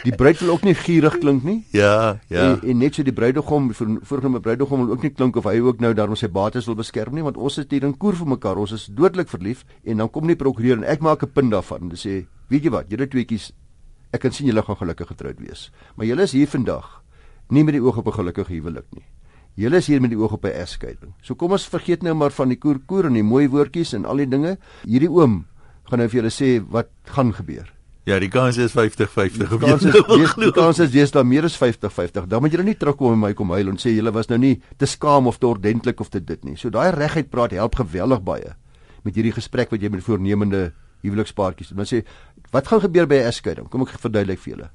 die 0.03 0.11
bruid 0.15 0.39
wil 0.43 0.51
ook 0.57 0.65
nie 0.67 0.73
gierig 0.75 1.15
klink 1.21 1.45
nie. 1.47 1.63
Ja, 1.71 2.19
ja. 2.27 2.43
En, 2.49 2.59
en 2.61 2.83
net 2.83 2.99
so 2.99 3.07
die 3.07 3.15
bruidegom, 3.15 3.71
voorgenome 3.73 4.41
bruidegom 4.43 4.83
wil 4.83 4.97
ook 4.97 5.07
nie 5.07 5.13
klink 5.15 5.39
of 5.39 5.47
hy 5.47 5.61
ook 5.63 5.79
nou 5.79 5.93
daarom 5.95 6.19
sy 6.19 6.27
bates 6.27 6.67
wil 6.67 6.75
beskerm 6.75 7.15
nie, 7.15 7.23
want 7.23 7.39
ons 7.39 7.61
is 7.63 7.69
hier 7.71 7.87
in 7.87 7.95
koer 7.95 8.19
vir 8.19 8.33
mekaar. 8.35 8.59
Ons 8.59 8.75
is 8.75 8.89
dodelik 8.91 9.31
verlief 9.31 9.63
en 9.87 10.03
dan 10.03 10.11
kom 10.11 10.27
die 10.27 10.35
prokureur 10.39 10.81
en 10.81 10.83
ek 10.83 10.99
maak 10.99 11.23
'n 11.23 11.31
punt 11.31 11.51
daarvan 11.51 11.87
om 11.87 11.89
te 11.95 11.99
sê, 11.99 12.25
weet 12.51 12.63
jy 12.63 12.71
wat, 12.75 12.91
julle 12.91 13.07
tweeetjies 13.07 13.51
ek 14.11 14.21
kan 14.25 14.33
sien 14.33 14.49
julle 14.49 14.63
gaan 14.65 14.79
gelukkig 14.79 15.07
getroud 15.07 15.39
wees. 15.39 15.69
Maar 15.95 16.09
julle 16.09 16.25
is 16.25 16.33
hier 16.33 16.49
vandag 16.49 17.01
nie 17.49 17.63
met 17.63 17.77
die 17.77 17.81
oog 17.81 17.97
op 17.97 18.07
'n 18.07 18.19
gelukkige 18.19 18.53
huwelik 18.53 18.85
nie. 18.91 19.05
Julle 19.55 19.77
is 19.77 19.87
hier 19.87 20.01
met 20.01 20.09
die 20.09 20.19
oog 20.19 20.31
op 20.31 20.45
'n 20.45 20.53
egskeiding. 20.53 21.13
So 21.21 21.35
kom 21.35 21.51
ons 21.51 21.67
vergeet 21.67 22.03
nou 22.03 22.13
maar 22.13 22.31
van 22.31 22.49
die 22.49 22.57
koerkoer 22.57 23.05
en 23.05 23.13
die 23.13 23.23
mooi 23.23 23.47
woordjies 23.49 23.93
en 23.93 24.05
al 24.05 24.17
die 24.17 24.27
dinge. 24.27 24.57
Hierdie 24.85 25.09
oom 25.09 25.45
gaan 25.89 25.99
nou 25.99 26.07
vir 26.09 26.21
julle 26.21 26.31
sê 26.31 26.63
wat 26.69 26.89
gaan 27.03 27.33
gebeur. 27.33 27.73
Ja, 28.09 28.17
die 28.19 28.29
kans 28.29 28.57
is 28.57 28.73
50-50. 28.73 29.49
Die 29.49 29.59
kans 29.59 29.83
is 29.85 29.93
nou 29.93 30.45
die 30.45 30.51
kans 30.51 30.79
is 30.79 31.11
daar 31.11 31.25
meer 31.25 31.43
as 31.43 31.57
50-50. 31.59 32.27
Dan 32.27 32.41
moet 32.41 32.51
julle 32.51 32.63
nie 32.63 32.77
terugkom 32.77 33.13
en 33.13 33.19
my 33.19 33.33
kom 33.33 33.51
huil 33.51 33.69
en 33.69 33.77
sê 33.77 33.93
julle 33.93 34.11
was 34.11 34.29
nou 34.31 34.39
nie 34.39 34.61
te 34.77 34.85
skaam 34.85 35.27
of 35.27 35.37
te 35.37 35.47
ordentlik 35.47 35.99
of 35.99 36.09
te 36.09 36.19
dit 36.19 36.43
nie. 36.43 36.55
So 36.57 36.69
daai 36.69 36.91
regheid 36.95 37.29
praat 37.29 37.51
help 37.51 37.75
geweldig 37.75 38.23
baie 38.23 38.55
met 39.03 39.15
hierdie 39.15 39.35
gesprek 39.35 39.69
wat 39.71 39.81
jy 39.81 39.89
met 39.89 40.03
voornemende 40.03 40.71
huwelikspaartjies 41.03 41.69
doen. 41.69 41.83
Dan 41.83 41.89
sê 41.91 42.03
wat 42.51 42.67
gaan 42.67 42.81
gebeur 42.81 43.07
by 43.07 43.15
'n 43.15 43.27
egskeiding? 43.29 43.69
Kom 43.69 43.81
ek 43.81 43.99
verduidelik 43.99 44.39
vir 44.39 44.53
julle. 44.55 44.69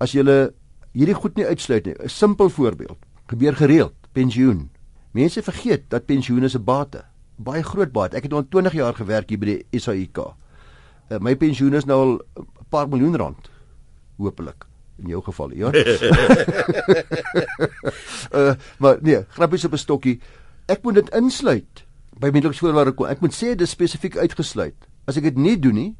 As 0.00 0.12
julle 0.12 0.54
hierdie 0.94 1.14
goed 1.14 1.36
nie 1.36 1.46
uitsluit 1.46 1.86
nie, 1.86 1.94
'n 2.00 2.08
simpel 2.08 2.48
voorbeeld 2.48 2.98
gebeur 3.26 3.56
gereeld 3.56 3.94
pensioen. 4.12 4.70
Mense 5.14 5.42
vergeet 5.42 5.88
dat 5.88 6.06
pensioen 6.06 6.42
is 6.42 6.56
'n 6.56 6.64
bate, 6.64 7.04
baie 7.36 7.62
groot 7.62 7.92
bate. 7.92 8.16
Ek 8.16 8.22
het 8.22 8.32
al 8.32 8.48
20 8.48 8.72
jaar 8.72 8.94
gewerk 8.94 9.28
hier 9.28 9.38
by 9.38 9.46
die 9.46 9.80
SAIK. 9.80 10.18
Uh, 10.18 10.24
eh, 11.08 11.18
my 11.20 11.36
pensioen 11.36 11.74
is 11.74 11.84
nou 11.84 12.00
al 12.00 12.12
'n 12.38 12.46
paar 12.68 12.88
miljoen 12.88 13.16
rand. 13.16 13.50
Hoopelik 14.16 14.66
in 14.98 15.08
jou 15.08 15.22
geval, 15.22 15.50
ja. 15.52 15.74
uh, 18.34 18.54
maar 18.82 18.98
nee, 19.00 19.24
grappies 19.28 19.64
op 19.64 19.72
'n 19.72 19.76
stokkie. 19.78 20.20
Ek 20.66 20.82
moet 20.82 20.94
dit 20.94 21.10
insluit 21.14 21.84
by 22.18 22.30
middeliksvoorwaarde 22.30 22.92
kom. 22.92 23.06
Ek 23.06 23.20
moet 23.20 23.34
sê 23.34 23.54
dit 23.54 23.68
spesifiek 23.68 24.16
uitgesluit. 24.16 24.76
As 25.04 25.16
ek 25.16 25.22
dit 25.22 25.36
nie 25.36 25.58
doen 25.58 25.74
nie, 25.74 25.96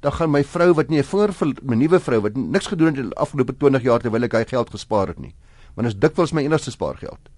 dan 0.00 0.12
gaan 0.12 0.30
my 0.30 0.44
vrou 0.44 0.72
wat 0.74 0.88
nie 0.88 0.98
'n 0.98 1.04
vinger 1.04 1.32
vir 1.32 1.54
my 1.62 1.74
nuwe 1.74 2.00
vrou 2.00 2.20
wat 2.20 2.36
niks 2.36 2.66
gedoen 2.66 2.86
het 2.86 2.96
in 2.96 3.10
die 3.10 3.16
afgelope 3.16 3.56
20 3.56 3.82
jaar 3.82 4.00
terwyl 4.00 4.22
ek 4.22 4.32
hy 4.32 4.44
geld 4.44 4.70
gespaar 4.70 5.06
het 5.08 5.18
nie. 5.18 5.34
Want 5.76 5.86
dit 5.86 5.94
is 5.94 6.00
dikwels 6.02 6.32
my 6.32 6.42
enigste 6.48 6.72
spaargeld 6.74 7.30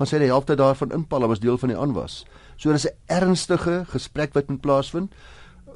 gaan 0.00 0.08
sy 0.08 0.20
die 0.22 0.30
helfte 0.32 0.56
daarvan 0.56 0.94
inpalm 0.96 1.32
as 1.34 1.42
deel 1.42 1.58
van 1.60 1.74
die 1.74 1.76
aanwas. 1.76 2.24
So 2.56 2.72
dis 2.72 2.86
'n 2.88 2.96
ernstige 3.06 3.84
gesprek 3.92 4.32
wat 4.32 4.48
moet 4.48 4.60
plaasvind. 4.60 5.12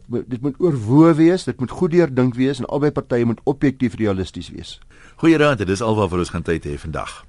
Dit 0.09 0.41
moet 0.41 0.57
oorwoë 0.59 1.15
wees, 1.15 1.45
dit 1.45 1.61
moet 1.61 1.71
goed 1.71 1.91
deurdink 1.91 2.35
wees 2.35 2.59
en 2.59 2.67
albei 2.67 2.91
partye 2.91 3.25
moet 3.25 3.41
objektief 3.45 3.95
realisties 3.97 4.49
wees. 4.49 4.81
Goeie 5.17 5.37
raad, 5.37 5.59
dit 5.59 5.69
is 5.69 5.81
alwaar 5.81 6.09
vir 6.09 6.19
ons 6.19 6.29
gaan 6.31 6.43
tyd 6.43 6.65
hê 6.65 6.79
vandag. 6.79 7.25